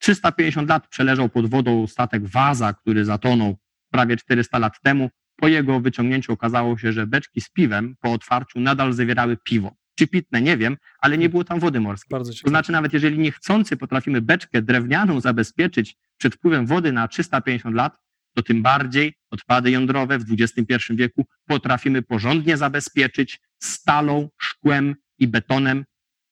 350 0.00 0.70
e, 0.70 0.72
lat 0.72 0.88
przeleżał 0.88 1.28
pod 1.28 1.50
wodą 1.50 1.86
statek 1.86 2.26
Waza, 2.26 2.72
który 2.72 3.04
zatonął 3.04 3.56
prawie 3.90 4.16
400 4.16 4.58
lat 4.58 4.80
temu. 4.82 5.10
Po 5.36 5.48
jego 5.48 5.80
wyciągnięciu 5.80 6.32
okazało 6.32 6.78
się, 6.78 6.92
że 6.92 7.06
beczki 7.06 7.40
z 7.40 7.50
piwem 7.50 7.96
po 8.00 8.12
otwarciu 8.12 8.60
nadal 8.60 8.92
zawierały 8.92 9.36
piwo 9.36 9.80
czy 10.00 10.06
pitne, 10.06 10.42
nie 10.42 10.56
wiem, 10.56 10.76
ale 10.98 11.18
nie 11.18 11.28
było 11.28 11.44
tam 11.44 11.60
wody 11.60 11.80
morskiej. 11.80 12.08
Bardzo 12.10 12.32
to 12.44 12.48
znaczy, 12.48 12.72
nawet 12.72 12.92
jeżeli 12.92 13.18
niechcący 13.18 13.76
potrafimy 13.76 14.20
beczkę 14.20 14.62
drewnianą 14.62 15.20
zabezpieczyć 15.20 15.96
przed 16.18 16.34
wpływem 16.34 16.66
wody 16.66 16.92
na 16.92 17.08
350 17.08 17.76
lat, 17.76 17.96
to 18.34 18.42
tym 18.42 18.62
bardziej 18.62 19.14
odpady 19.30 19.70
jądrowe 19.70 20.18
w 20.18 20.24
XXI 20.40 20.74
wieku 20.90 21.26
potrafimy 21.46 22.02
porządnie 22.02 22.56
zabezpieczyć 22.56 23.40
stalą, 23.58 24.28
szkłem 24.38 24.94
i 25.18 25.28
betonem 25.28 25.84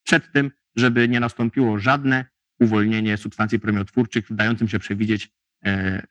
przed 0.02 0.32
tym, 0.32 0.50
żeby 0.76 1.08
nie 1.08 1.20
nastąpiło 1.20 1.78
żadne 1.78 2.24
uwolnienie 2.60 3.16
substancji 3.16 3.60
promieniotwórczych 3.60 4.26
w 4.26 4.34
dającym 4.34 4.68
się 4.68 4.78
przewidzieć 4.78 5.30
e, 5.64 6.06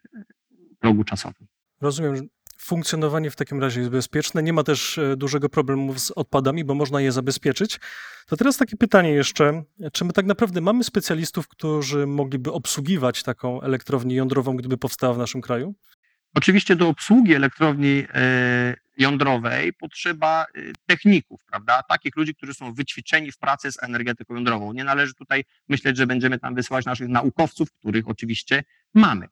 progu 0.79 1.03
czasowym. 1.03 1.47
Rozumiem. 1.81 2.29
funkcjonowanie 2.59 3.31
w 3.31 3.35
takim 3.35 3.61
razie 3.61 3.79
jest 3.79 3.91
bezpieczne. 3.91 4.43
Nie 4.43 4.53
ma 4.53 4.63
też 4.63 4.97
e, 4.97 5.17
dużego 5.17 5.49
problemu 5.49 5.99
z 5.99 6.11
odpadami, 6.11 6.63
bo 6.63 6.75
można 6.75 7.01
je 7.01 7.11
zabezpieczyć. 7.11 7.79
To 8.27 8.37
teraz 8.37 8.57
takie 8.57 8.77
pytanie 8.77 9.09
jeszcze, 9.09 9.63
czy 9.93 10.05
my 10.05 10.13
tak 10.13 10.25
naprawdę 10.25 10.61
mamy 10.61 10.83
specjalistów, 10.83 11.47
którzy 11.47 12.07
mogliby 12.07 12.51
obsługiwać 12.51 13.23
taką 13.23 13.61
elektrownię 13.61 14.15
jądrową, 14.15 14.55
gdyby 14.55 14.77
powstała 14.77 15.13
w 15.13 15.17
naszym 15.17 15.41
kraju? 15.41 15.75
Oczywiście 16.37 16.75
do 16.75 16.87
obsługi 16.87 17.33
elektrowni 17.33 18.03
e, 18.13 18.75
jądrowej 18.97 19.73
potrzeba 19.73 20.43
e, 20.43 20.61
techników, 20.85 21.45
prawda? 21.45 21.83
Takich 21.89 22.15
ludzi, 22.15 22.35
którzy 22.35 22.53
są 22.53 22.73
wyćwiczeni 22.73 23.31
w 23.31 23.37
pracy 23.37 23.71
z 23.71 23.83
energetyką 23.83 24.35
jądrową. 24.35 24.73
Nie 24.73 24.83
należy 24.83 25.13
tutaj 25.13 25.43
myśleć, 25.69 25.97
że 25.97 26.07
będziemy 26.07 26.39
tam 26.39 26.55
wysyłać 26.55 26.85
naszych 26.85 27.07
naukowców, 27.07 27.71
których 27.71 28.07
oczywiście 28.07 28.63
mamy. 28.93 29.27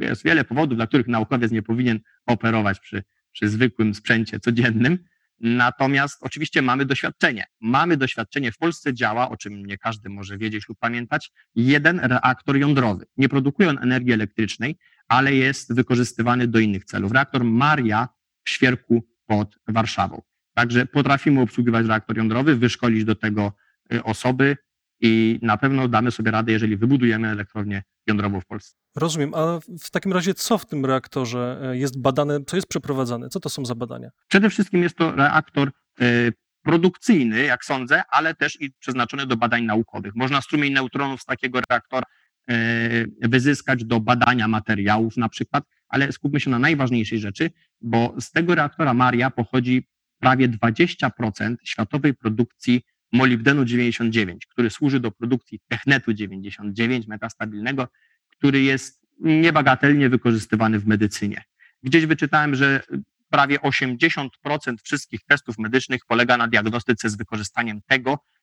Jest 0.00 0.24
wiele 0.24 0.44
powodów, 0.44 0.76
dla 0.76 0.86
których 0.86 1.08
naukowiec 1.08 1.52
nie 1.52 1.62
powinien 1.62 2.00
operować 2.26 2.80
przy, 2.80 3.02
przy 3.32 3.48
zwykłym 3.48 3.94
sprzęcie 3.94 4.40
codziennym. 4.40 4.98
Natomiast 5.40 6.18
oczywiście 6.20 6.62
mamy 6.62 6.84
doświadczenie. 6.84 7.44
Mamy 7.60 7.96
doświadczenie. 7.96 8.52
W 8.52 8.58
Polsce 8.58 8.94
działa, 8.94 9.30
o 9.30 9.36
czym 9.36 9.66
nie 9.66 9.78
każdy 9.78 10.08
może 10.08 10.38
wiedzieć 10.38 10.68
lub 10.68 10.78
pamiętać, 10.78 11.32
jeden 11.54 12.00
reaktor 12.00 12.56
jądrowy. 12.56 13.04
Nie 13.16 13.28
produkuje 13.28 13.68
on 13.68 13.78
energii 13.82 14.12
elektrycznej, 14.12 14.76
ale 15.10 15.34
jest 15.34 15.74
wykorzystywany 15.74 16.46
do 16.46 16.58
innych 16.58 16.84
celów. 16.84 17.12
Reaktor 17.12 17.44
Maria 17.44 18.08
w 18.44 18.50
Świerku 18.50 19.02
pod 19.26 19.58
Warszawą. 19.68 20.22
Także 20.54 20.86
potrafimy 20.86 21.40
obsługiwać 21.40 21.86
reaktor 21.86 22.16
jądrowy, 22.16 22.56
wyszkolić 22.56 23.04
do 23.04 23.14
tego 23.14 23.52
y, 23.92 24.04
osoby 24.04 24.56
i 25.00 25.38
na 25.42 25.56
pewno 25.56 25.88
damy 25.88 26.10
sobie 26.10 26.30
radę, 26.30 26.52
jeżeli 26.52 26.76
wybudujemy 26.76 27.28
elektrownię 27.28 27.82
jądrową 28.06 28.40
w 28.40 28.46
Polsce. 28.46 28.76
Rozumiem, 28.96 29.34
a 29.34 29.60
w 29.80 29.90
takim 29.90 30.12
razie 30.12 30.34
co 30.34 30.58
w 30.58 30.66
tym 30.66 30.86
reaktorze 30.86 31.60
e, 31.62 31.76
jest 31.76 32.00
badane, 32.00 32.44
co 32.46 32.56
jest 32.56 32.68
przeprowadzane? 32.68 33.28
Co 33.28 33.40
to 33.40 33.48
są 33.48 33.66
za 33.66 33.74
badania? 33.74 34.10
Przede 34.28 34.50
wszystkim 34.50 34.82
jest 34.82 34.96
to 34.96 35.16
reaktor 35.16 35.70
y, 36.00 36.32
produkcyjny, 36.62 37.42
jak 37.42 37.64
sądzę, 37.64 38.02
ale 38.08 38.34
też 38.34 38.60
i 38.60 38.72
przeznaczony 38.72 39.26
do 39.26 39.36
badań 39.36 39.64
naukowych. 39.64 40.12
Można 40.14 40.40
strumień 40.40 40.72
neutronów 40.72 41.22
z 41.22 41.24
takiego 41.24 41.60
reaktora 41.70 42.04
wyzyskać 43.22 43.84
do 43.84 44.00
badania 44.00 44.48
materiałów 44.48 45.16
na 45.16 45.28
przykład, 45.28 45.64
ale 45.88 46.12
skupmy 46.12 46.40
się 46.40 46.50
na 46.50 46.58
najważniejszej 46.58 47.18
rzeczy, 47.18 47.50
bo 47.80 48.14
z 48.20 48.30
tego 48.30 48.54
reaktora 48.54 48.94
Maria 48.94 49.30
pochodzi 49.30 49.88
prawie 50.18 50.48
20% 50.48 51.54
światowej 51.64 52.14
produkcji 52.14 52.82
molibdenu 53.12 53.64
99, 53.64 54.46
który 54.46 54.70
służy 54.70 55.00
do 55.00 55.10
produkcji 55.10 55.60
technetu 55.68 56.12
99 56.12 57.06
metastabilnego, 57.06 57.88
który 58.30 58.62
jest 58.62 59.00
niebagatelnie 59.20 60.08
wykorzystywany 60.08 60.78
w 60.78 60.86
medycynie. 60.86 61.44
Gdzieś 61.82 62.06
wyczytałem, 62.06 62.54
że 62.54 62.82
prawie 63.30 63.58
80% 63.58 64.28
wszystkich 64.82 65.20
testów 65.24 65.58
medycznych 65.58 66.00
polega 66.08 66.36
na 66.36 66.48
diagnostyce 66.48 67.10
z 67.10 67.16
wykorzystaniem 67.16 67.80
tego, 67.86 68.18
E, 68.18 68.39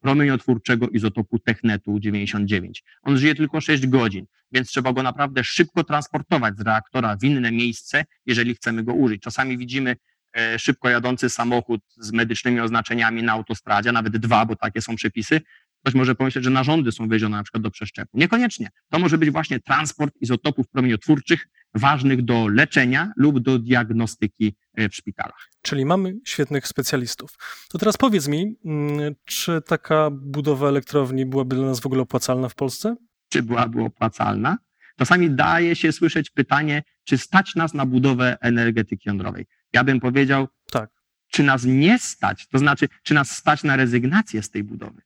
promieniotwórczego 0.00 0.88
izotopu 0.88 1.38
technetu 1.38 2.00
99. 2.00 2.82
On 3.02 3.18
żyje 3.18 3.34
tylko 3.34 3.60
6 3.60 3.86
godzin, 3.86 4.26
więc 4.52 4.68
trzeba 4.68 4.92
go 4.92 5.02
naprawdę 5.02 5.44
szybko 5.44 5.84
transportować 5.84 6.58
z 6.58 6.60
reaktora 6.60 7.16
w 7.16 7.24
inne 7.24 7.52
miejsce, 7.52 8.04
jeżeli 8.26 8.54
chcemy 8.54 8.82
go 8.82 8.94
użyć. 8.94 9.22
Czasami 9.22 9.58
widzimy 9.58 9.96
e, 10.36 10.58
szybko 10.58 10.88
jadący 10.88 11.30
samochód 11.30 11.80
z 11.96 12.12
medycznymi 12.12 12.60
oznaczeniami 12.60 13.22
na 13.22 13.32
autostradzie, 13.32 13.92
nawet 13.92 14.16
dwa, 14.16 14.46
bo 14.46 14.56
takie 14.56 14.82
są 14.82 14.96
przepisy. 14.96 15.40
Ktoś 15.86 15.94
może 15.94 16.14
pomyśleć, 16.14 16.44
że 16.44 16.50
narządy 16.50 16.92
są 16.92 17.08
wiezione 17.08 17.36
na 17.36 17.42
przykład 17.42 17.62
do 17.62 17.70
przeszczepu. 17.70 18.18
Niekoniecznie. 18.18 18.68
To 18.90 18.98
może 18.98 19.18
być 19.18 19.30
właśnie 19.30 19.60
transport 19.60 20.14
izotopów 20.20 20.68
promieniotwórczych 20.68 21.48
ważnych 21.74 22.22
do 22.22 22.48
leczenia 22.48 23.12
lub 23.16 23.40
do 23.40 23.58
diagnostyki 23.58 24.56
e, 24.74 24.88
w 24.88 24.94
szpitalach. 24.94 25.48
Czyli 25.62 25.84
mamy 25.84 26.14
świetnych 26.24 26.68
specjalistów. 26.68 27.30
To 27.70 27.78
teraz 27.78 27.96
powiedz 27.96 28.28
mi, 28.28 28.56
mm, 28.64 29.14
czy 29.24 29.62
taka 29.66 30.10
budowa 30.10 30.68
elektrowni 30.68 31.26
byłaby 31.26 31.56
dla 31.56 31.66
nas 31.66 31.80
w 31.80 31.86
ogóle 31.86 32.02
opłacalna 32.02 32.48
w 32.48 32.54
Polsce? 32.54 32.96
Czy 33.28 33.42
byłaby 33.42 33.82
opłacalna? 33.82 34.58
Czasami 34.98 35.30
daje 35.30 35.76
się 35.76 35.92
słyszeć 35.92 36.30
pytanie, 36.30 36.82
czy 37.04 37.18
stać 37.18 37.54
nas 37.54 37.74
na 37.74 37.86
budowę 37.86 38.36
energetyki 38.40 39.08
jądrowej. 39.08 39.46
Ja 39.72 39.84
bym 39.84 40.00
powiedział, 40.00 40.48
tak. 40.70 40.90
czy 41.32 41.42
nas 41.42 41.64
nie 41.64 41.98
stać, 41.98 42.48
to 42.48 42.58
znaczy, 42.58 42.88
czy 43.02 43.14
nas 43.14 43.30
stać 43.30 43.62
na 43.62 43.76
rezygnację 43.76 44.42
z 44.42 44.50
tej 44.50 44.64
budowy. 44.64 45.05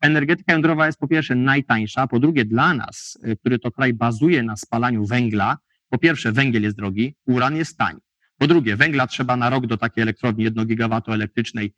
Energetyka 0.00 0.52
jądrowa 0.52 0.86
jest 0.86 0.98
po 0.98 1.08
pierwsze 1.08 1.34
najtańsza, 1.34 2.06
po 2.06 2.18
drugie 2.18 2.44
dla 2.44 2.74
nas, 2.74 3.18
y, 3.26 3.36
który 3.36 3.58
to 3.58 3.70
kraj 3.70 3.94
bazuje 3.94 4.42
na 4.42 4.56
spalaniu 4.56 5.06
węgla, 5.06 5.58
po 5.88 5.98
pierwsze 5.98 6.32
węgiel 6.32 6.62
jest 6.62 6.76
drogi, 6.76 7.14
uran 7.26 7.56
jest 7.56 7.78
tani. 7.78 7.98
Po 8.38 8.46
drugie, 8.46 8.76
węgla 8.76 9.06
trzeba 9.06 9.36
na 9.36 9.50
rok 9.50 9.66
do 9.66 9.76
takiej 9.76 10.02
elektrowni 10.02 10.44
1 10.44 10.66
gigawatu 10.66 11.12
elektrycznej 11.12 11.74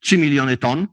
3 0.00 0.16
e, 0.16 0.18
miliony 0.18 0.56
ton, 0.56 0.86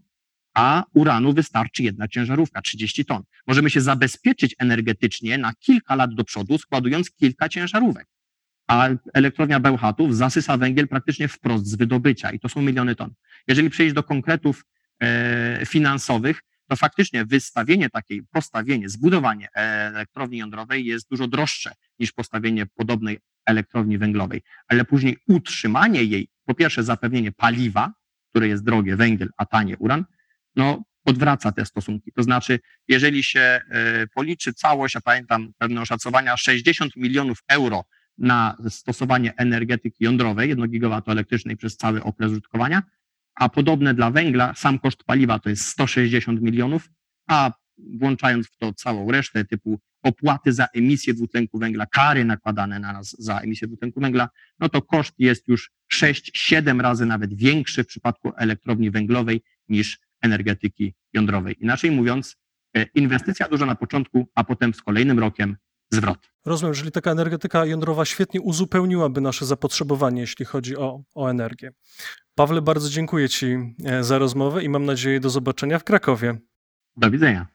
a 0.53 0.83
uranu 0.93 1.33
wystarczy 1.33 1.83
jedna 1.83 2.07
ciężarówka, 2.07 2.61
30 2.61 3.05
ton. 3.05 3.23
Możemy 3.47 3.69
się 3.69 3.81
zabezpieczyć 3.81 4.55
energetycznie 4.59 5.37
na 5.37 5.53
kilka 5.53 5.95
lat 5.95 6.13
do 6.13 6.23
przodu, 6.23 6.57
składując 6.57 7.11
kilka 7.11 7.49
ciężarówek. 7.49 8.07
A 8.67 8.89
elektrownia 9.13 9.59
Bełchatów 9.59 10.15
zasysa 10.15 10.57
węgiel 10.57 10.87
praktycznie 10.87 11.27
wprost 11.27 11.67
z 11.67 11.75
wydobycia 11.75 12.31
i 12.31 12.39
to 12.39 12.49
są 12.49 12.61
miliony 12.61 12.95
ton. 12.95 13.13
Jeżeli 13.47 13.69
przejść 13.69 13.95
do 13.95 14.03
konkretów 14.03 14.65
e, 15.01 15.65
finansowych, 15.65 16.41
to 16.67 16.75
faktycznie 16.75 17.25
wystawienie 17.25 17.89
takiej, 17.89 18.23
postawienie, 18.31 18.89
zbudowanie 18.89 19.47
elektrowni 19.53 20.37
jądrowej 20.37 20.85
jest 20.85 21.09
dużo 21.09 21.27
droższe 21.27 21.71
niż 21.99 22.11
postawienie 22.11 22.65
podobnej 22.65 23.19
elektrowni 23.45 23.97
węglowej, 23.97 24.41
ale 24.67 24.85
później 24.85 25.17
utrzymanie 25.27 26.03
jej, 26.03 26.29
po 26.45 26.53
pierwsze 26.53 26.83
zapewnienie 26.83 27.31
paliwa, 27.31 27.93
które 28.29 28.47
jest 28.47 28.63
drogie, 28.63 28.95
węgiel, 28.95 29.29
a 29.37 29.45
tanie 29.45 29.77
uran, 29.77 30.05
no 30.55 30.83
odwraca 31.05 31.51
te 31.51 31.65
stosunki. 31.65 32.11
To 32.11 32.23
znaczy, 32.23 32.59
jeżeli 32.87 33.23
się 33.23 33.39
e, 33.39 33.61
policzy 34.07 34.53
całość, 34.53 34.95
a 34.95 35.01
pamiętam 35.01 35.53
pewne 35.57 35.81
oszacowania, 35.81 36.37
60 36.37 36.95
milionów 36.95 37.37
euro 37.47 37.85
na 38.17 38.57
stosowanie 38.69 39.33
energetyki 39.37 40.03
jądrowej, 40.03 40.49
1 40.49 40.69
gigawatu 40.69 41.11
elektrycznej 41.11 41.57
przez 41.57 41.77
cały 41.77 42.03
okres 42.03 42.31
użytkowania, 42.31 42.83
a 43.39 43.49
podobne 43.49 43.93
dla 43.93 44.11
węgla, 44.11 44.53
sam 44.55 44.79
koszt 44.79 45.03
paliwa 45.03 45.39
to 45.39 45.49
jest 45.49 45.65
160 45.65 46.41
milionów, 46.41 46.89
a 47.27 47.51
włączając 47.77 48.47
w 48.47 48.57
to 48.57 48.73
całą 48.73 49.11
resztę 49.11 49.45
typu 49.45 49.79
opłaty 50.03 50.53
za 50.53 50.67
emisję 50.73 51.13
dwutlenku 51.13 51.59
węgla, 51.59 51.85
kary 51.85 52.25
nakładane 52.25 52.79
na 52.79 52.93
nas 52.93 53.15
za 53.19 53.39
emisję 53.39 53.67
dwutlenku 53.67 54.01
węgla, 54.01 54.29
no 54.59 54.69
to 54.69 54.81
koszt 54.81 55.13
jest 55.17 55.47
już 55.47 55.71
6-7 55.93 56.81
razy 56.81 57.05
nawet 57.05 57.33
większy 57.33 57.83
w 57.83 57.87
przypadku 57.87 58.31
elektrowni 58.37 58.91
węglowej 58.91 59.41
niż 59.69 59.99
energetyki 60.21 60.93
jądrowej. 61.13 61.55
Inaczej 61.59 61.91
mówiąc, 61.91 62.37
e, 62.77 62.85
inwestycja 62.95 63.47
duża 63.47 63.65
na 63.65 63.75
początku, 63.75 64.29
a 64.35 64.43
potem 64.43 64.73
z 64.73 64.81
kolejnym 64.81 65.19
rokiem 65.19 65.57
zwrot. 65.91 66.17
Rozumiem, 66.45 66.73
jeżeli 66.73 66.91
taka 66.91 67.11
energetyka 67.11 67.65
jądrowa 67.65 68.05
świetnie 68.05 68.41
uzupełniłaby 68.41 69.21
nasze 69.21 69.45
zapotrzebowanie, 69.45 70.21
jeśli 70.21 70.45
chodzi 70.45 70.77
o, 70.77 71.01
o 71.15 71.27
energię. 71.27 71.71
Pawle, 72.35 72.61
bardzo 72.61 72.89
dziękuję 72.89 73.29
Ci 73.29 73.75
e, 73.85 74.03
za 74.03 74.17
rozmowę 74.17 74.63
i 74.63 74.69
mam 74.69 74.85
nadzieję 74.85 75.19
do 75.19 75.29
zobaczenia 75.29 75.79
w 75.79 75.83
Krakowie. 75.83 76.37
Do 76.97 77.11
widzenia. 77.11 77.47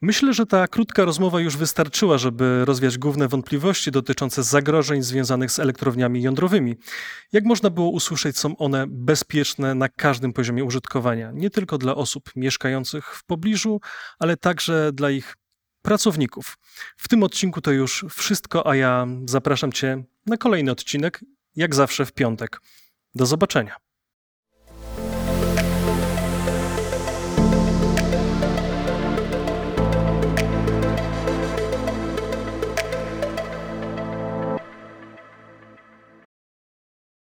Myślę, 0.00 0.34
że 0.34 0.46
ta 0.46 0.68
krótka 0.68 1.04
rozmowa 1.04 1.40
już 1.40 1.56
wystarczyła, 1.56 2.18
żeby 2.18 2.64
rozwiać 2.64 2.98
główne 2.98 3.28
wątpliwości 3.28 3.90
dotyczące 3.90 4.42
zagrożeń 4.42 5.02
związanych 5.02 5.50
z 5.50 5.58
elektrowniami 5.58 6.22
jądrowymi. 6.22 6.76
Jak 7.32 7.44
można 7.44 7.70
było 7.70 7.90
usłyszeć, 7.90 8.38
są 8.38 8.56
one 8.56 8.84
bezpieczne 8.88 9.74
na 9.74 9.88
każdym 9.88 10.32
poziomie 10.32 10.64
użytkowania, 10.64 11.30
nie 11.34 11.50
tylko 11.50 11.78
dla 11.78 11.94
osób 11.94 12.30
mieszkających 12.36 13.14
w 13.14 13.24
pobliżu, 13.24 13.80
ale 14.18 14.36
także 14.36 14.90
dla 14.92 15.10
ich 15.10 15.36
pracowników. 15.86 16.58
W 16.96 17.08
tym 17.08 17.22
odcinku 17.22 17.60
to 17.60 17.72
już 17.72 18.04
wszystko, 18.10 18.66
a 18.66 18.76
ja 18.76 19.06
zapraszam 19.24 19.72
Cię 19.72 20.04
na 20.26 20.36
kolejny 20.36 20.70
odcinek, 20.70 21.24
jak 21.56 21.74
zawsze 21.74 22.06
w 22.06 22.12
piątek. 22.12 22.60
Do 23.14 23.26
zobaczenia. 23.26 23.76